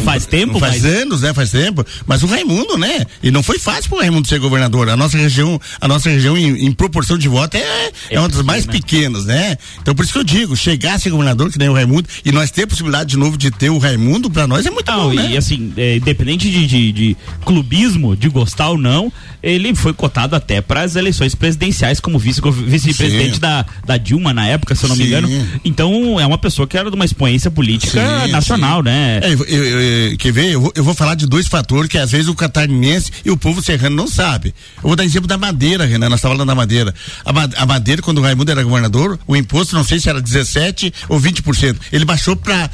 faz 0.04 0.26
tempo, 0.26 0.58
Faz 0.58 0.82
mas 0.82 0.84
anos, 0.84 1.20
né? 1.22 1.32
Faz 1.32 1.50
tempo. 1.50 1.84
Mas 2.06 2.22
o 2.22 2.26
Raimundo, 2.26 2.76
né? 2.76 3.06
E 3.22 3.30
não 3.30 3.42
foi 3.42 3.58
fácil 3.58 3.88
pro 3.90 3.98
Raimundo 4.00 4.26
ser 4.26 4.38
governador. 4.40 4.88
A 4.88 4.96
nossa 4.96 5.16
região, 5.16 5.60
a 5.80 5.86
nossa 5.88 6.10
região 6.10 6.36
em, 6.36 6.66
em 6.66 6.72
proporção 6.72 7.16
de 7.16 7.28
voto 7.28 7.56
é, 7.56 7.90
é, 8.10 8.18
uma 8.18 8.28
das 8.28 8.42
mais 8.42 8.66
pequenas, 8.66 9.24
né? 9.26 9.56
Então 9.80 9.94
por 9.94 10.02
isso 10.04 10.12
que 10.12 10.18
eu 10.18 10.24
digo, 10.24 10.56
chegar 10.56 10.94
a 10.94 10.98
ser 10.98 11.10
governador 11.10 11.50
que 11.50 11.58
nem 11.58 11.68
o 11.68 11.72
Raimundo 11.74 12.08
e 12.24 12.32
nós 12.32 12.50
ter 12.50 12.62
a 12.64 12.66
possibilidade 12.66 13.10
de 13.10 13.16
novo 13.16 13.36
de 13.38 13.50
ter 13.50 13.70
o 13.70 13.78
Raimundo, 13.78 14.28
pra 14.30 14.46
nós 14.46 14.66
é 14.66 14.70
muito 14.70 14.90
Não, 14.90 15.08
bom, 15.08 15.14
né? 15.14 15.30
e 15.32 15.36
assim, 15.36 15.72
é, 15.76 15.96
independente 15.96 16.50
de, 16.50 16.66
de, 16.66 16.92
de 16.92 17.16
clubismo, 17.44 18.14
de 18.16 18.28
gostar 18.28 18.70
ou 18.70 18.78
não, 18.78 19.12
ele 19.42 19.74
foi 19.74 19.92
cotado 19.92 20.36
até 20.36 20.60
para 20.60 20.82
as 20.82 20.96
eleições 20.96 21.34
presidenciais 21.34 22.00
como 22.00 22.18
vice- 22.18 22.40
vice-presidente 22.66 23.34
Sim. 23.34 23.40
da, 23.40 23.66
da 23.84 23.96
Dilma 23.96 24.32
na 24.34 24.46
época, 24.46 24.74
se 24.74 24.84
eu 24.84 24.88
não 24.88 24.96
me 24.96 25.02
Sim. 25.04 25.08
engano. 25.08 25.28
Então 25.64 26.20
é 26.20 26.26
uma 26.26 26.38
pessoa 26.38 26.66
que 26.66 26.76
era 26.76 26.90
de 26.90 26.96
uma 26.96 27.04
expoência 27.04 27.50
política 27.60 28.00
Sim, 28.26 28.32
nacional, 28.32 28.78
sim. 28.78 28.84
né? 28.84 29.20
É, 29.22 29.32
eu- 29.34 29.44
eu- 29.44 29.80
eu- 30.10 30.16
quer 30.16 30.32
ver? 30.32 30.52
Eu 30.52 30.60
vou, 30.62 30.72
eu 30.74 30.82
vou 30.84 30.94
falar 30.94 31.14
de 31.14 31.26
dois 31.26 31.46
fatores 31.46 31.88
que 31.88 31.98
às 31.98 32.10
vezes 32.10 32.26
o 32.28 32.34
catarinense 32.34 33.10
e 33.24 33.30
o 33.30 33.36
povo 33.36 33.62
serrano 33.62 33.94
não 33.96 34.08
sabe. 34.08 34.54
Eu 34.78 34.84
vou 34.84 34.96
dar 34.96 35.04
exemplo 35.04 35.28
da 35.28 35.36
madeira, 35.36 35.84
Renan, 35.84 36.08
nós 36.08 36.18
estávamos 36.18 36.38
falando 36.38 36.48
da 36.48 36.54
madeira. 36.54 36.94
A, 37.24 37.62
a 37.62 37.66
madeira, 37.66 38.00
quando 38.00 38.18
o 38.18 38.22
Raimundo 38.22 38.50
era 38.50 38.62
governador, 38.62 39.18
o 39.26 39.36
imposto, 39.36 39.74
não 39.74 39.84
sei 39.84 40.00
se 40.00 40.08
era 40.08 40.20
17 40.20 40.92
ou 41.08 41.20
20%. 41.20 41.76
Ele 41.92 42.04
baixou 42.04 42.34
para 42.34 42.70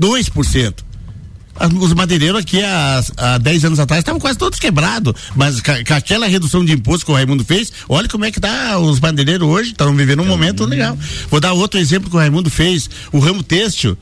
2%. 0.00 0.84
As- 1.60 1.72
Os 1.72 1.92
madeireiros 1.92 2.38
aqui 2.40 2.62
há, 2.62 3.02
há 3.16 3.38
10 3.38 3.64
anos 3.64 3.80
atrás 3.80 4.00
estavam 4.02 4.20
quase 4.20 4.38
todos 4.38 4.60
quebrados, 4.60 5.12
mas 5.34 5.60
com 5.60 5.72
aquela 5.92 6.28
redução 6.28 6.64
de 6.64 6.72
imposto 6.72 7.04
que 7.04 7.10
o 7.10 7.14
Raimundo 7.16 7.44
fez, 7.44 7.72
olha 7.88 8.08
como 8.08 8.24
é 8.24 8.30
que 8.30 8.38
tá 8.38 8.78
os 8.78 9.00
madeireiros 9.00 9.48
hoje, 9.48 9.70
estão 9.72 9.92
vivendo 9.96 10.22
um 10.22 10.26
momento 10.26 10.64
legal. 10.64 10.96
Vou 11.28 11.40
dar 11.40 11.52
outro 11.54 11.80
exemplo 11.80 12.08
que 12.08 12.14
o 12.14 12.18
Raimundo 12.20 12.48
fez, 12.48 12.88
o 13.10 13.18
ramo 13.18 13.42
têxtil, 13.42 13.98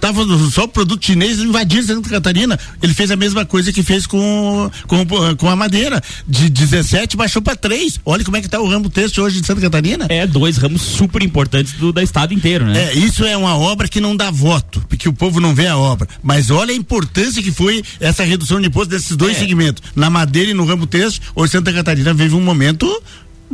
Tava 0.00 0.24
só 0.50 0.66
produto 0.66 1.04
chinês 1.04 1.38
invadir 1.38 1.82
Santa 1.82 2.08
Catarina. 2.08 2.58
Ele 2.82 2.92
fez 2.94 3.10
a 3.10 3.16
mesma 3.16 3.44
coisa 3.44 3.72
que 3.72 3.82
fez 3.82 4.06
com, 4.06 4.70
com, 4.86 5.04
com 5.36 5.48
a 5.48 5.56
madeira. 5.56 6.02
De 6.26 6.48
17 6.48 7.16
baixou 7.16 7.40
para 7.42 7.56
3. 7.56 8.00
Olha 8.04 8.24
como 8.24 8.36
é 8.36 8.40
que 8.42 8.48
tá 8.48 8.60
o 8.60 8.68
ramo 8.68 8.88
têxtil 8.90 9.24
hoje 9.24 9.40
de 9.40 9.46
Santa 9.46 9.60
Catarina. 9.60 10.06
É 10.08 10.26
dois 10.26 10.56
ramos 10.58 10.82
super 10.82 11.22
importantes 11.22 11.72
do 11.74 11.92
da 11.92 12.02
estado 12.02 12.34
inteiro, 12.34 12.64
né? 12.66 12.90
É, 12.90 12.94
isso 12.94 13.24
é 13.24 13.36
uma 13.36 13.56
obra 13.56 13.88
que 13.88 14.00
não 14.00 14.16
dá 14.16 14.30
voto, 14.30 14.84
porque 14.88 15.08
o 15.08 15.12
povo 15.12 15.40
não 15.40 15.54
vê 15.54 15.66
a 15.66 15.76
obra. 15.76 16.06
Mas 16.22 16.50
olha 16.50 16.72
a 16.72 16.76
importância 16.76 17.42
que 17.42 17.50
foi 17.52 17.82
essa 18.00 18.22
redução 18.24 18.60
de 18.60 18.68
imposto 18.68 18.90
desses 18.90 19.16
dois 19.16 19.36
É. 19.36 19.40
segmentos. 19.40 19.82
Na 19.94 20.10
madeira 20.10 20.50
e 20.50 20.54
no 20.54 20.64
ramo 20.64 20.86
têxtil, 20.86 21.22
hoje 21.34 21.52
Santa 21.52 21.72
Catarina 21.72 22.12
vive 22.14 22.34
um 22.34 22.40
momento 22.42 22.86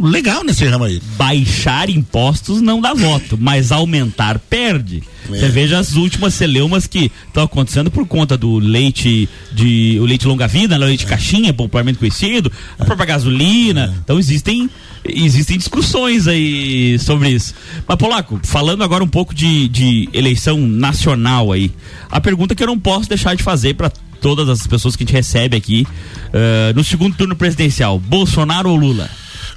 legal 0.01 0.45
nesse 0.45 0.65
ramo 0.67 0.85
aí. 0.85 1.01
Baixar 1.17 1.91
impostos 1.91 2.61
não 2.61 2.81
dá 2.81 2.95
voto, 2.95 3.39
mas 3.41 3.73
aumentar 3.73 4.39
perde. 4.39 5.03
É. 5.27 5.39
Você 5.39 5.49
veja 5.49 5.79
as 5.79 5.95
últimas 5.95 6.35
celeumas 6.35 6.87
que 6.87 7.11
estão 7.27 7.45
acontecendo 7.45 7.91
por 7.91 8.07
conta 8.07 8.37
do 8.37 8.59
leite 8.59 9.29
de 9.53 9.99
o 10.01 10.05
leite 10.05 10.27
longa 10.27 10.49
vida, 10.49 10.79
né, 10.79 10.85
o 10.85 10.89
leite 10.89 11.07
caixinha, 11.07 11.53
popularmente 11.53 11.99
conhecido, 11.99 12.51
a 12.79 12.85
própria 12.85 13.07
gasolina. 13.07 13.95
Então 14.03 14.19
existem 14.19 14.69
existem 15.05 15.59
discussões 15.59 16.29
aí 16.29 16.99
sobre 16.99 17.31
isso. 17.31 17.55
Mas 17.87 17.99
Polaco, 17.99 18.41
falando 18.45 18.85
agora 18.85 19.03
um 19.03 19.09
pouco 19.09 19.35
de, 19.35 19.69
de 19.69 20.09
eleição 20.13 20.59
nacional 20.59 21.53
aí, 21.53 21.73
a 22.11 22.21
pergunta 22.21 22.55
que 22.55 22.63
eu 22.63 22.69
não 22.69 22.79
posso 22.79 23.09
deixar 23.09 23.35
de 23.35 23.43
fazer 23.43 23.75
para 23.75 23.91
todas 24.21 24.49
as 24.49 24.67
pessoas 24.67 24.95
que 24.95 25.03
a 25.03 25.07
gente 25.07 25.15
recebe 25.15 25.57
aqui 25.57 25.87
eh, 26.33 26.73
no 26.77 26.85
segundo 26.85 27.17
turno 27.17 27.35
presidencial, 27.35 27.99
Bolsonaro 27.99 28.71
ou 28.71 28.77
Lula? 28.77 29.11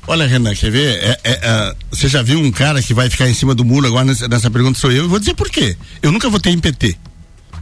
Olha, 0.07 0.27
Renan, 0.27 0.53
quer 0.53 0.71
ver? 0.71 1.03
É, 1.03 1.19
é, 1.23 1.31
é, 1.41 1.75
você 1.89 2.07
já 2.07 2.21
viu 2.21 2.39
um 2.39 2.51
cara 2.51 2.81
que 2.81 2.93
vai 2.93 3.09
ficar 3.09 3.27
em 3.27 3.33
cima 3.33 3.55
do 3.55 3.65
muro 3.65 3.87
agora 3.87 4.05
nessa, 4.05 4.27
nessa 4.27 4.51
pergunta 4.51 4.79
sou 4.79 4.91
eu? 4.91 5.03
Eu 5.03 5.09
vou 5.09 5.19
dizer 5.19 5.33
por 5.33 5.49
quê. 5.49 5.75
Eu 6.01 6.11
nunca 6.11 6.29
votei 6.29 6.53
em 6.53 6.59
PT. 6.59 6.95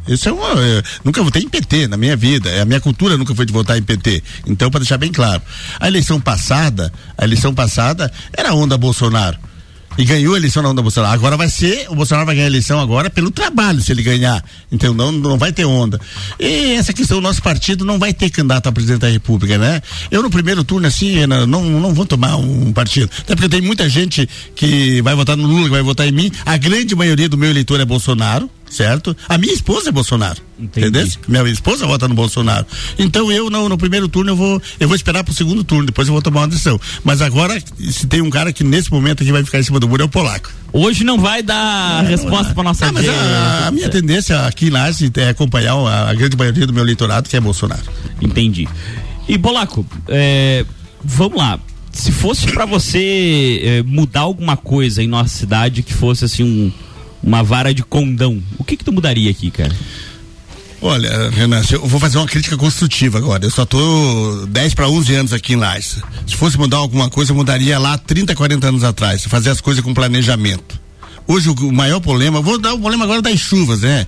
Isso 0.07 0.27
é 0.27 0.31
uma. 0.33 0.61
é, 0.61 0.83
nunca 1.05 1.23
votei 1.23 1.43
em 1.43 1.49
PT 1.49 1.87
na 1.87 1.95
minha 1.95 2.15
vida. 2.15 2.49
É, 2.49 2.61
A 2.61 2.65
minha 2.65 2.81
cultura 2.81 3.17
nunca 3.17 3.33
foi 3.33 3.45
de 3.45 3.53
votar 3.53 3.77
em 3.77 3.81
PT. 3.83 4.21
Então, 4.45 4.69
para 4.69 4.81
deixar 4.81 4.97
bem 4.97 5.11
claro. 5.11 5.41
A 5.79 5.87
eleição 5.87 6.19
passada, 6.19 6.91
a 7.17 7.23
eleição 7.23 7.53
passada 7.53 8.11
era 8.33 8.53
onda 8.53 8.77
Bolsonaro. 8.77 9.37
E 9.97 10.05
ganhou 10.05 10.33
a 10.33 10.37
eleição 10.37 10.63
na 10.63 10.69
onda 10.69 10.81
Bolsonaro. 10.81 11.13
Agora 11.13 11.37
vai 11.37 11.49
ser, 11.49 11.87
o 11.89 11.95
Bolsonaro 11.95 12.25
vai 12.25 12.35
ganhar 12.35 12.47
a 12.47 12.49
eleição 12.49 12.79
agora 12.79 13.09
pelo 13.09 13.29
trabalho, 13.29 13.81
se 13.81 13.91
ele 13.91 14.01
ganhar. 14.01 14.43
Então 14.71 14.93
não, 14.93 15.11
não 15.11 15.37
vai 15.37 15.51
ter 15.51 15.65
onda. 15.65 15.99
E 16.39 16.73
essa 16.73 16.91
questão, 16.93 17.19
o 17.19 17.21
nosso 17.21 17.41
partido 17.43 17.85
não 17.85 17.99
vai 17.99 18.13
ter 18.13 18.29
candidato 18.29 18.67
a 18.67 18.71
presidente 18.71 19.01
da 19.01 19.09
República, 19.09 19.57
né? 19.57 19.81
Eu 20.09 20.23
no 20.23 20.29
primeiro 20.29 20.63
turno, 20.63 20.87
assim, 20.87 21.25
não, 21.27 21.45
não 21.45 21.93
vou 21.93 22.05
tomar 22.05 22.35
um 22.37 22.73
partido. 22.73 23.09
Até 23.19 23.35
porque 23.35 23.49
tem 23.49 23.61
muita 23.61 23.87
gente 23.87 24.27
que 24.55 25.01
vai 25.01 25.15
votar 25.15 25.37
no 25.37 25.47
Lula, 25.47 25.65
que 25.65 25.71
vai 25.71 25.83
votar 25.83 26.07
em 26.07 26.11
mim. 26.11 26.31
A 26.45 26.57
grande 26.57 26.95
maioria 26.95 27.29
do 27.29 27.37
meu 27.37 27.49
eleitor 27.49 27.79
é 27.79 27.85
Bolsonaro, 27.85 28.49
certo? 28.73 29.15
A 29.29 29.37
minha 29.37 29.53
esposa 29.53 29.89
é 29.89 29.91
Bolsonaro. 29.91 30.41
Entendeu? 30.59 31.05
Minha 31.27 31.43
esposa 31.49 31.85
vota 31.85 32.07
no 32.07 32.15
Bolsonaro. 32.15 32.65
Então 32.97 33.31
eu 33.31 33.49
no, 33.49 33.69
no 33.69 33.77
primeiro 33.77 34.07
turno 34.07 34.31
eu 34.31 34.35
vou 34.35 34.61
eu 34.79 34.87
vou 34.87 34.95
esperar 34.95 35.23
pro 35.23 35.33
segundo 35.33 35.63
turno, 35.63 35.85
depois 35.85 36.07
eu 36.07 36.13
vou 36.13 36.21
tomar 36.21 36.41
uma 36.41 36.47
decisão. 36.47 36.79
Mas 37.03 37.21
agora 37.21 37.61
se 37.91 38.07
tem 38.07 38.21
um 38.21 38.29
cara 38.29 38.51
que 38.51 38.63
nesse 38.63 38.91
momento 38.91 39.23
aqui 39.23 39.31
vai 39.31 39.43
ficar 39.43 39.59
em 39.59 39.63
cima 39.63 39.79
do 39.79 39.87
muro 39.87 40.03
é 40.03 40.05
o 40.05 40.09
polaco. 40.09 40.51
Hoje 40.71 41.03
não 41.03 41.19
vai 41.19 41.43
dar 41.43 42.03
resposta 42.03 42.53
para 42.53 42.63
nossa 42.63 42.87
Ah, 42.87 42.91
mas 42.91 43.07
a, 43.07 43.67
a 43.67 43.71
minha 43.71 43.89
tendência 43.89 44.45
aqui 44.45 44.69
lá 44.69 44.89
é 45.17 45.29
acompanhar 45.29 45.75
a, 45.75 46.09
a 46.09 46.13
grande 46.13 46.35
maioria 46.35 46.65
do 46.65 46.73
meu 46.73 46.83
eleitorado 46.83 47.29
que 47.29 47.37
é 47.37 47.39
Bolsonaro. 47.39 47.83
Entendi. 48.21 48.67
E 49.27 49.37
Bolaco, 49.37 49.85
é, 50.07 50.65
vamos 51.03 51.37
lá. 51.37 51.59
Se 51.91 52.11
fosse 52.11 52.47
para 52.51 52.65
você 52.65 53.61
é, 53.63 53.83
mudar 53.83 54.21
alguma 54.21 54.57
coisa 54.57 55.03
em 55.03 55.07
nossa 55.07 55.29
cidade 55.29 55.83
que 55.83 55.93
fosse 55.93 56.25
assim 56.25 56.43
um, 56.43 56.71
uma 57.23 57.41
vara 57.41 57.73
de 57.73 57.83
condão, 57.83 58.41
o 58.57 58.63
que 58.63 58.75
que 58.75 58.83
tu 58.83 58.91
mudaria 58.91 59.31
aqui, 59.31 59.49
cara? 59.49 59.73
Olha, 60.81 61.29
Renan, 61.29 61.61
eu 61.71 61.87
vou 61.87 61.97
fazer 61.97 62.17
uma 62.17 62.27
crítica 62.27 62.57
construtiva 62.57 63.17
agora. 63.17 63.45
Eu 63.45 63.49
só 63.49 63.65
tô 63.65 64.45
10 64.47 64.73
para 64.73 64.89
11 64.89 65.15
anos 65.15 65.33
aqui 65.33 65.53
em 65.53 65.55
Lages. 65.55 65.99
Se 66.27 66.35
fosse 66.35 66.57
mudar 66.57 66.75
alguma 66.75 67.09
coisa, 67.09 67.31
eu 67.31 67.35
mudaria 67.37 67.79
lá 67.79 67.97
30, 67.97 68.35
40 68.35 68.67
anos 68.67 68.83
atrás. 68.83 69.23
Fazer 69.23 69.49
as 69.49 69.61
coisas 69.61 69.81
com 69.81 69.93
planejamento. 69.93 70.77
Hoje 71.25 71.49
o, 71.49 71.71
maior 71.71 72.01
problema, 72.01 72.41
vou 72.41 72.59
dar 72.59 72.73
o 72.73 72.79
problema 72.79 73.05
agora 73.05 73.21
das 73.21 73.39
chuvas, 73.39 73.79
né? 73.79 74.05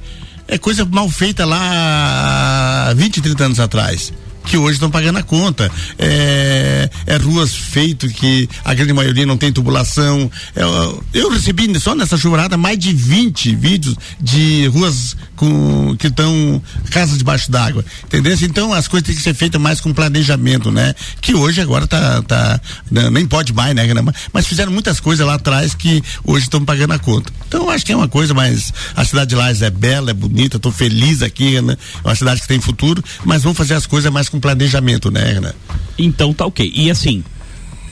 É 0.50 0.58
coisa 0.58 0.84
mal 0.84 1.10
feita 1.10 1.46
lá 1.46 2.90
há 2.90 2.94
20, 2.94 3.22
30 3.22 3.46
anos 3.46 3.60
atrás. 3.62 4.12
Que 4.46 4.58
hoje 4.58 4.74
estão 4.74 4.90
pagando 4.90 5.20
a 5.20 5.24
conta. 5.24 5.72
É, 5.98 6.90
é 7.08 7.18
ruas 7.18 7.54
feitas 7.54 8.12
que 8.12 8.48
a 8.64 8.74
grande 8.74 8.94
maioria 8.94 9.26
não 9.26 9.38
tem 9.38 9.52
tubulação. 9.52 10.30
É, 10.56 10.64
eu, 10.64 11.04
eu 11.14 11.30
recebi 11.30 11.80
só 11.80 11.96
nessa 11.96 12.18
chuvarada 12.18 12.58
mais 12.58 12.78
de 12.78 12.94
20 12.94 13.56
vídeos 13.56 13.96
de 14.20 14.68
ruas 14.68 15.16
com, 15.36 15.96
que 15.98 16.08
estão 16.08 16.62
casas 16.92 17.18
debaixo 17.18 17.52
d'água. 17.52 17.84
Entendeu? 18.06 18.38
Então 18.42 18.74
as 18.74 18.88
coisas 18.88 19.06
têm 19.06 19.16
que 19.16 19.22
ser 19.22 19.34
feitas 19.34 19.60
mais 19.60 19.82
com 19.82 19.94
planejamento, 19.94 20.72
né? 20.72 20.94
Que 21.22 21.36
hoje 21.36 21.62
agora 21.62 21.88
tá. 21.88 22.22
tá 22.22 22.60
não, 22.90 23.10
nem 23.12 23.26
pode 23.26 23.54
mais, 23.54 23.76
né? 23.76 23.86
Mas 24.32 24.48
fizeram 24.48 24.72
muitas 24.72 25.00
coisas 25.00 25.26
lá 25.26 25.36
atrás 25.36 25.74
que 25.74 26.04
hoje 26.24 26.46
estão 26.46 26.64
pagando 26.64 26.94
a 26.94 27.00
conta. 27.00 27.32
Então 27.48 27.64
eu 27.64 27.70
acho 27.70 27.86
que 27.86 27.92
é 27.92 27.96
uma 27.96 28.08
coisa, 28.08 28.34
mas 28.34 28.74
a 28.96 29.04
cidade 29.06 29.30
de 29.30 29.36
Lages 29.36 29.62
é 29.62 29.70
bela, 29.70 30.12
é 30.12 30.14
bonita, 30.14 30.58
estou 30.58 30.72
feliz 30.72 31.22
aqui, 31.22 31.62
né? 31.62 31.78
É 32.04 32.08
uma 32.08 32.16
cidade 32.16 32.42
que 32.42 32.48
tem 32.48 32.60
futuro, 32.60 33.04
mas 33.24 33.44
vamos 33.44 33.58
fazer 33.58 33.74
as 33.74 33.86
coisas 33.86 34.12
mais 34.12 34.30
com 34.30 34.35
planejamento, 34.40 35.12
né, 35.12 35.34
Renan? 35.34 35.54
Então 35.98 36.34
tá 36.34 36.46
ok. 36.46 36.72
E 36.74 36.90
assim, 36.92 37.24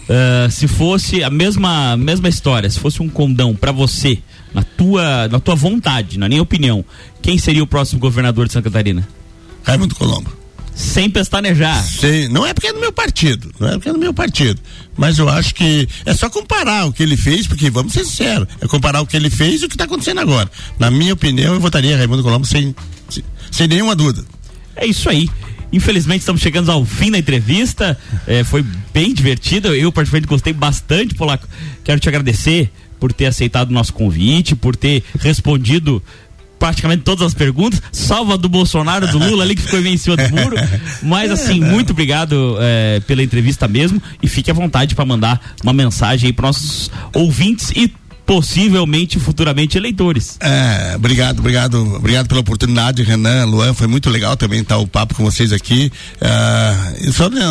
Uh, 0.04 0.52
se 0.52 0.68
fosse 0.68 1.24
a 1.24 1.30
mesma 1.30 1.96
mesma 1.96 2.28
história, 2.28 2.70
se 2.70 2.78
fosse 2.78 3.02
um 3.02 3.08
condão 3.08 3.56
para 3.56 3.72
você, 3.72 4.20
na 4.54 4.62
tua 4.62 5.30
na 5.30 5.40
tua 5.40 5.56
vontade, 5.56 6.20
na 6.20 6.28
minha 6.28 6.42
opinião, 6.42 6.84
quem 7.22 7.38
seria 7.38 7.64
o 7.64 7.68
próximo 7.68 8.02
governador 8.02 8.46
de 8.48 8.52
Santa 8.52 8.70
Catarina? 8.70 9.08
Raimundo 9.64 9.96
Colombo. 9.96 10.30
Sem 10.76 11.10
pestanejar. 11.10 11.82
Sei, 11.84 12.28
não 12.28 12.46
é 12.46 12.54
porque 12.54 12.68
é 12.68 12.74
do 12.74 12.80
meu 12.82 12.92
partido, 12.92 13.50
não 13.60 13.70
é 13.70 13.72
porque 13.74 13.90
é 13.90 13.94
do 13.94 14.00
meu 14.00 14.14
partido. 14.14 14.60
Mas 14.98 15.20
eu 15.20 15.30
acho 15.30 15.56
que 15.56 15.88
é 16.06 16.14
só 16.14 16.30
comparar 16.30 16.86
o 16.86 16.92
que 16.92 17.02
ele 17.02 17.16
fez, 17.16 17.48
porque 17.48 17.70
vamos 17.70 17.94
ser 17.94 18.04
sinceros, 18.04 18.48
é 18.60 18.68
comparar 18.68 19.00
o 19.00 19.08
que 19.08 19.16
ele 19.16 19.30
fez 19.30 19.62
e 19.62 19.66
o 19.66 19.70
que 19.70 19.76
está 19.76 19.86
acontecendo 19.86 20.20
agora. 20.20 20.52
Na 20.78 20.92
minha 20.92 21.14
opinião, 21.14 21.54
eu 21.54 21.60
votaria 21.62 21.96
Raimundo 21.96 22.24
Colombo 22.24 22.46
sem, 22.46 22.76
sem 23.52 23.68
nenhuma 23.68 23.96
dúvida. 23.96 24.26
É 24.76 24.86
isso 24.86 25.08
aí. 25.10 25.30
Infelizmente 25.74 26.20
estamos 26.20 26.42
chegando 26.42 26.72
ao 26.72 26.86
fim 26.86 27.12
da 27.12 27.18
entrevista. 27.18 27.98
É, 28.28 28.44
foi 28.44 28.64
bem 28.94 29.14
divertido. 29.14 29.74
Eu, 29.74 29.92
particularmente, 29.92 30.30
gostei 30.30 30.54
bastante, 30.54 31.16
Polaco. 31.16 31.48
Quero 31.84 32.00
te 32.00 32.08
agradecer 32.08 32.72
por 33.00 33.12
ter 33.12 33.26
aceitado 33.26 33.70
o 33.70 33.74
nosso 33.74 33.92
convite, 33.92 34.56
por 34.56 34.76
ter 34.76 35.04
respondido 35.20 36.02
praticamente 36.64 37.04
todas 37.04 37.28
as 37.28 37.34
perguntas, 37.34 37.82
salva 37.92 38.38
do 38.38 38.48
Bolsonaro, 38.48 39.06
do 39.10 39.18
Lula 39.18 39.44
ali 39.44 39.54
que 39.54 39.64
ficou 39.64 39.82
em 39.82 39.98
cima 39.98 40.16
do 40.16 40.30
muro. 40.30 40.56
Mas 41.04 41.30
assim, 41.30 41.60
muito 41.60 41.90
obrigado 41.90 42.56
é, 42.62 43.02
pela 43.02 43.22
entrevista 43.22 43.68
mesmo 43.68 44.02
e 44.22 44.30
fique 44.30 44.50
à 44.50 44.54
vontade 44.54 44.96
para 44.96 45.04
mandar 45.04 45.42
uma 45.62 45.74
mensagem 45.74 46.28
aí 46.28 46.34
para 46.34 46.48
nossos 46.48 46.90
ouvintes 47.14 47.70
e 47.76 47.92
possivelmente 48.26 49.20
futuramente 49.20 49.78
eleitores. 49.78 50.38
É, 50.40 50.94
obrigado, 50.96 51.40
obrigado, 51.40 51.96
obrigado 51.96 52.28
pela 52.28 52.40
oportunidade, 52.40 53.04
Renan, 53.04 53.46
Luan, 53.46 53.74
foi 53.74 53.88
muito 53.88 54.10
legal 54.10 54.38
também 54.38 54.62
estar 54.62 54.78
o 54.78 54.88
papo 54.88 55.16
com 55.16 55.24
vocês 55.24 55.52
aqui. 55.52 55.92
Uh, 56.22 57.12
só 57.12 57.30
né, 57.30 57.42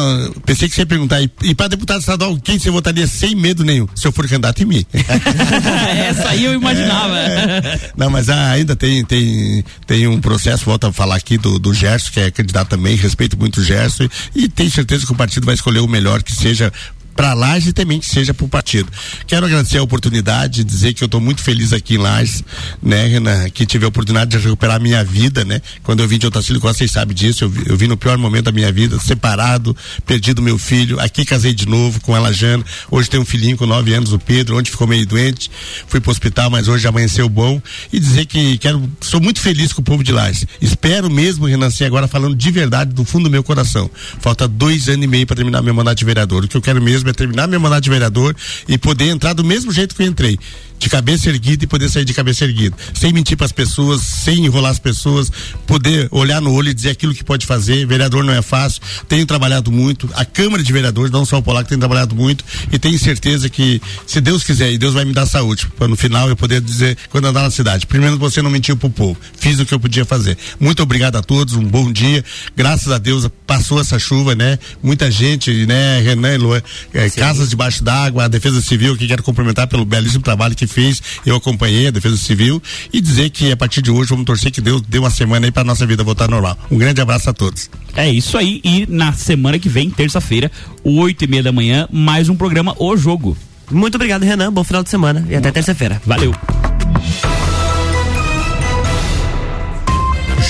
pensei 0.44 0.68
que 0.68 0.74
você 0.74 0.82
ia 0.82 0.86
perguntar, 0.86 1.20
e, 1.22 1.30
e 1.42 1.54
para 1.54 1.68
deputado 1.68 2.00
estadual, 2.00 2.38
quem 2.42 2.58
você 2.58 2.70
votaria 2.70 3.06
sem 3.06 3.34
medo 3.34 3.64
nenhum, 3.64 3.86
se 3.94 4.06
eu 4.06 4.12
for 4.12 4.26
candidato 4.28 4.62
em 4.62 4.66
mim? 4.66 4.86
Essa 6.08 6.30
aí 6.30 6.44
eu 6.44 6.54
imaginava. 6.54 7.18
É, 7.18 7.90
não, 7.96 8.10
mas 8.10 8.28
ah, 8.28 8.50
ainda 8.52 8.74
tem, 8.74 9.04
tem, 9.04 9.64
tem 9.86 10.06
um 10.06 10.20
processo, 10.20 10.64
volta 10.64 10.88
a 10.88 10.92
falar 10.92 11.16
aqui 11.16 11.36
do, 11.36 11.58
do 11.58 11.74
Gerson, 11.74 12.10
que 12.12 12.20
é 12.20 12.30
candidato 12.30 12.68
também, 12.68 12.96
respeito 12.96 13.38
muito 13.38 13.60
o 13.60 13.64
Gerson, 13.64 14.04
e, 14.34 14.44
e 14.44 14.48
tenho 14.48 14.70
certeza 14.70 15.04
que 15.04 15.12
o 15.12 15.16
partido 15.16 15.44
vai 15.44 15.54
escolher 15.54 15.80
o 15.80 15.88
melhor 15.88 16.22
que 16.22 16.32
seja 16.32 16.72
para 17.14 17.34
Lages 17.34 17.68
e 17.68 17.72
também 17.72 18.00
que 18.00 18.06
seja 18.06 18.32
para 18.32 18.44
o 18.44 18.48
partido. 18.48 18.90
Quero 19.26 19.46
agradecer 19.46 19.78
a 19.78 19.82
oportunidade, 19.82 20.64
dizer 20.64 20.94
que 20.94 21.02
eu 21.02 21.06
estou 21.06 21.20
muito 21.20 21.42
feliz 21.42 21.72
aqui 21.72 21.94
em 21.94 21.98
Lages, 21.98 22.42
né, 22.82 23.06
Renan, 23.06 23.48
que 23.50 23.66
tive 23.66 23.84
a 23.84 23.88
oportunidade 23.88 24.30
de 24.30 24.38
recuperar 24.38 24.76
a 24.76 24.78
minha 24.78 25.04
vida, 25.04 25.44
né? 25.44 25.60
Quando 25.82 26.00
eu 26.00 26.08
vim 26.08 26.18
de 26.18 26.26
Otacílio 26.26 26.60
Costa, 26.60 26.78
vocês 26.78 26.90
sabem 26.90 27.14
disso, 27.14 27.44
eu, 27.44 27.50
vi, 27.50 27.62
eu 27.66 27.76
vim 27.76 27.86
no 27.86 27.96
pior 27.96 28.16
momento 28.18 28.46
da 28.46 28.52
minha 28.52 28.72
vida, 28.72 28.98
separado, 28.98 29.76
perdido 30.06 30.42
meu 30.42 30.58
filho, 30.58 30.98
aqui 31.00 31.24
casei 31.24 31.54
de 31.54 31.66
novo 31.66 32.00
com 32.00 32.16
ela 32.16 32.32
Jana, 32.32 32.64
hoje 32.90 33.10
tenho 33.10 33.22
um 33.22 33.26
filhinho 33.26 33.56
com 33.56 33.66
nove 33.66 33.92
anos, 33.94 34.12
o 34.12 34.18
Pedro, 34.18 34.56
onde 34.56 34.70
ficou 34.70 34.86
meio 34.86 35.06
doente, 35.06 35.50
fui 35.86 36.00
para 36.00 36.08
o 36.08 36.12
hospital, 36.12 36.50
mas 36.50 36.68
hoje 36.68 36.86
amanheceu 36.86 37.28
bom 37.28 37.60
e 37.92 37.98
dizer 37.98 38.26
que 38.26 38.58
quero, 38.58 38.90
sou 39.00 39.20
muito 39.20 39.40
feliz 39.40 39.72
com 39.72 39.80
o 39.80 39.84
povo 39.84 40.02
de 40.02 40.12
Lages. 40.12 40.46
Espero 40.60 41.10
mesmo, 41.10 41.46
Renan, 41.46 41.66
assim, 41.66 41.84
agora 41.84 42.08
falando 42.08 42.34
de 42.34 42.50
verdade, 42.50 42.92
do 42.92 43.04
fundo 43.04 43.24
do 43.24 43.30
meu 43.30 43.42
coração. 43.42 43.90
Falta 44.20 44.48
dois 44.48 44.88
anos 44.88 45.04
e 45.04 45.06
meio 45.06 45.26
para 45.26 45.36
terminar 45.36 45.62
meu 45.62 45.74
mandato 45.74 45.98
de 45.98 46.04
vereador. 46.04 46.44
O 46.44 46.48
que 46.48 46.56
eu 46.56 46.62
quero 46.62 46.80
mesmo 46.80 47.01
mesmo 47.02 47.10
é 47.10 47.12
terminar 47.12 47.46
meu 47.48 47.60
mandato 47.60 47.82
de 47.82 47.90
vereador 47.90 48.34
e 48.68 48.78
poder 48.78 49.08
entrar 49.08 49.32
do 49.32 49.44
mesmo 49.44 49.72
jeito 49.72 49.94
que 49.94 50.02
eu 50.02 50.06
entrei 50.06 50.38
de 50.82 50.88
cabeça 50.88 51.28
erguida 51.28 51.62
e 51.62 51.66
poder 51.66 51.88
sair 51.88 52.04
de 52.04 52.12
cabeça 52.12 52.44
erguida, 52.44 52.76
sem 52.92 53.12
mentir 53.12 53.36
para 53.36 53.46
as 53.46 53.52
pessoas, 53.52 54.00
sem 54.00 54.44
enrolar 54.44 54.72
as 54.72 54.80
pessoas, 54.80 55.30
poder 55.64 56.08
olhar 56.10 56.40
no 56.40 56.52
olho 56.52 56.70
e 56.70 56.74
dizer 56.74 56.90
aquilo 56.90 57.14
que 57.14 57.22
pode 57.22 57.46
fazer. 57.46 57.86
Vereador 57.86 58.24
não 58.24 58.32
é 58.32 58.42
fácil, 58.42 58.82
tenho 59.08 59.24
trabalhado 59.24 59.70
muito, 59.70 60.10
a 60.14 60.24
Câmara 60.24 60.60
de 60.60 60.72
Vereadores, 60.72 61.12
não 61.12 61.24
só 61.24 61.38
o 61.38 61.42
Polaco, 61.42 61.68
tem 61.68 61.78
trabalhado 61.78 62.16
muito 62.16 62.44
e 62.72 62.80
tenho 62.80 62.98
certeza 62.98 63.48
que, 63.48 63.80
se 64.04 64.20
Deus 64.20 64.42
quiser, 64.42 64.72
e 64.72 64.78
Deus 64.78 64.92
vai 64.92 65.04
me 65.04 65.12
dar 65.12 65.24
saúde, 65.24 65.68
para 65.78 65.86
no 65.86 65.96
final 65.96 66.28
eu 66.28 66.34
poder 66.34 66.60
dizer, 66.60 66.98
quando 67.10 67.26
andar 67.26 67.42
na 67.42 67.50
cidade, 67.50 67.86
primeiro 67.86 68.18
você 68.18 68.42
não 68.42 68.50
mentiu 68.50 68.76
pro 68.76 68.90
povo, 68.90 69.16
fiz 69.38 69.60
o 69.60 69.64
que 69.64 69.72
eu 69.72 69.78
podia 69.78 70.04
fazer. 70.04 70.36
Muito 70.58 70.82
obrigado 70.82 71.14
a 71.14 71.22
todos, 71.22 71.54
um 71.54 71.64
bom 71.64 71.92
dia, 71.92 72.24
graças 72.56 72.90
a 72.90 72.98
Deus 72.98 73.28
passou 73.46 73.80
essa 73.80 74.00
chuva, 74.00 74.34
né? 74.34 74.58
Muita 74.82 75.10
gente, 75.10 75.64
né? 75.64 76.00
Renan 76.00 76.34
e 76.34 76.38
Luan, 76.38 76.62
é, 76.92 77.08
casas 77.10 77.50
debaixo 77.50 77.82
d'água, 77.82 78.24
a 78.24 78.28
Defesa 78.28 78.60
Civil, 78.60 78.96
que 78.96 79.06
quero 79.06 79.22
cumprimentar 79.22 79.66
pelo 79.66 79.84
belíssimo 79.84 80.22
trabalho 80.22 80.54
que 80.54 80.66
fez, 80.66 81.02
eu 81.24 81.36
acompanhei 81.36 81.88
a 81.88 81.90
Defesa 81.90 82.16
Civil 82.16 82.62
e 82.92 83.00
dizer 83.00 83.30
que 83.30 83.50
a 83.50 83.56
partir 83.56 83.82
de 83.82 83.90
hoje 83.90 84.10
vamos 84.10 84.24
torcer 84.24 84.50
que 84.50 84.60
Deus 84.60 84.82
dê 84.82 84.98
uma 84.98 85.10
semana 85.10 85.46
aí 85.46 85.52
para 85.52 85.64
nossa 85.64 85.86
vida 85.86 86.04
voltar 86.04 86.28
normal. 86.28 86.56
Um 86.70 86.78
grande 86.78 87.00
abraço 87.00 87.30
a 87.30 87.32
todos. 87.32 87.70
É 87.94 88.10
isso 88.10 88.36
aí 88.38 88.60
e 88.64 88.86
na 88.88 89.12
semana 89.12 89.58
que 89.58 89.68
vem, 89.68 89.90
terça-feira, 89.90 90.50
oito 90.84 91.24
e 91.24 91.26
meia 91.26 91.42
da 91.42 91.52
manhã, 91.52 91.88
mais 91.90 92.28
um 92.28 92.36
programa 92.36 92.74
O 92.78 92.96
Jogo. 92.96 93.36
Muito 93.70 93.94
obrigado, 93.94 94.22
Renan. 94.22 94.52
Bom 94.52 94.64
final 94.64 94.82
de 94.82 94.90
semana 94.90 95.26
e 95.28 95.34
até 95.34 95.50
terça-feira. 95.50 96.00
Valeu. 96.04 96.34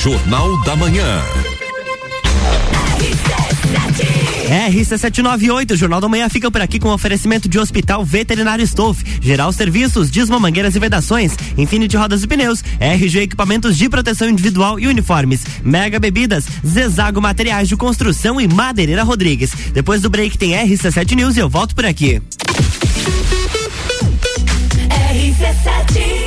Jornal 0.02 0.61
da 0.64 0.74
Manhã. 0.74 1.22
RC798, 4.53 5.77
Jornal 5.77 6.01
da 6.01 6.09
Manhã 6.09 6.29
fica 6.29 6.51
por 6.51 6.61
aqui 6.61 6.79
com 6.79 6.91
oferecimento 6.91 7.49
de 7.49 7.59
Hospital 7.59 8.05
Veterinário 8.05 8.63
Stoff, 8.65 9.03
Geral 9.21 9.53
Serviços, 9.53 10.11
Dismamangueiras 10.11 10.77
e 10.77 10.79
Vedações, 10.79 11.35
Infinity 11.57 11.97
Rodas 11.97 12.23
e 12.23 12.27
Pneus, 12.27 12.63
RG 12.79 13.21
Equipamentos 13.21 13.77
de 13.79 13.89
Proteção 13.89 14.29
Individual 14.29 14.79
e 14.79 14.87
Uniformes, 14.87 15.45
Mega 15.65 15.99
Bebidas, 15.99 16.45
Zezago 16.67 17.21
Materiais 17.21 17.69
de 17.69 17.77
Construção 17.77 18.41
e 18.41 18.47
Madeireira 18.47 19.03
Rodrigues. 19.03 19.53
Depois 19.73 20.03
do 20.03 20.11
break 20.11 20.37
tem 20.37 20.53
RC7 20.53 21.15
News 21.15 21.37
e 21.37 21.41
eu 21.41 21.49
volto 21.49 21.75
por 21.75 21.87
aqui. 21.87 22.21
RC7 25.13 26.22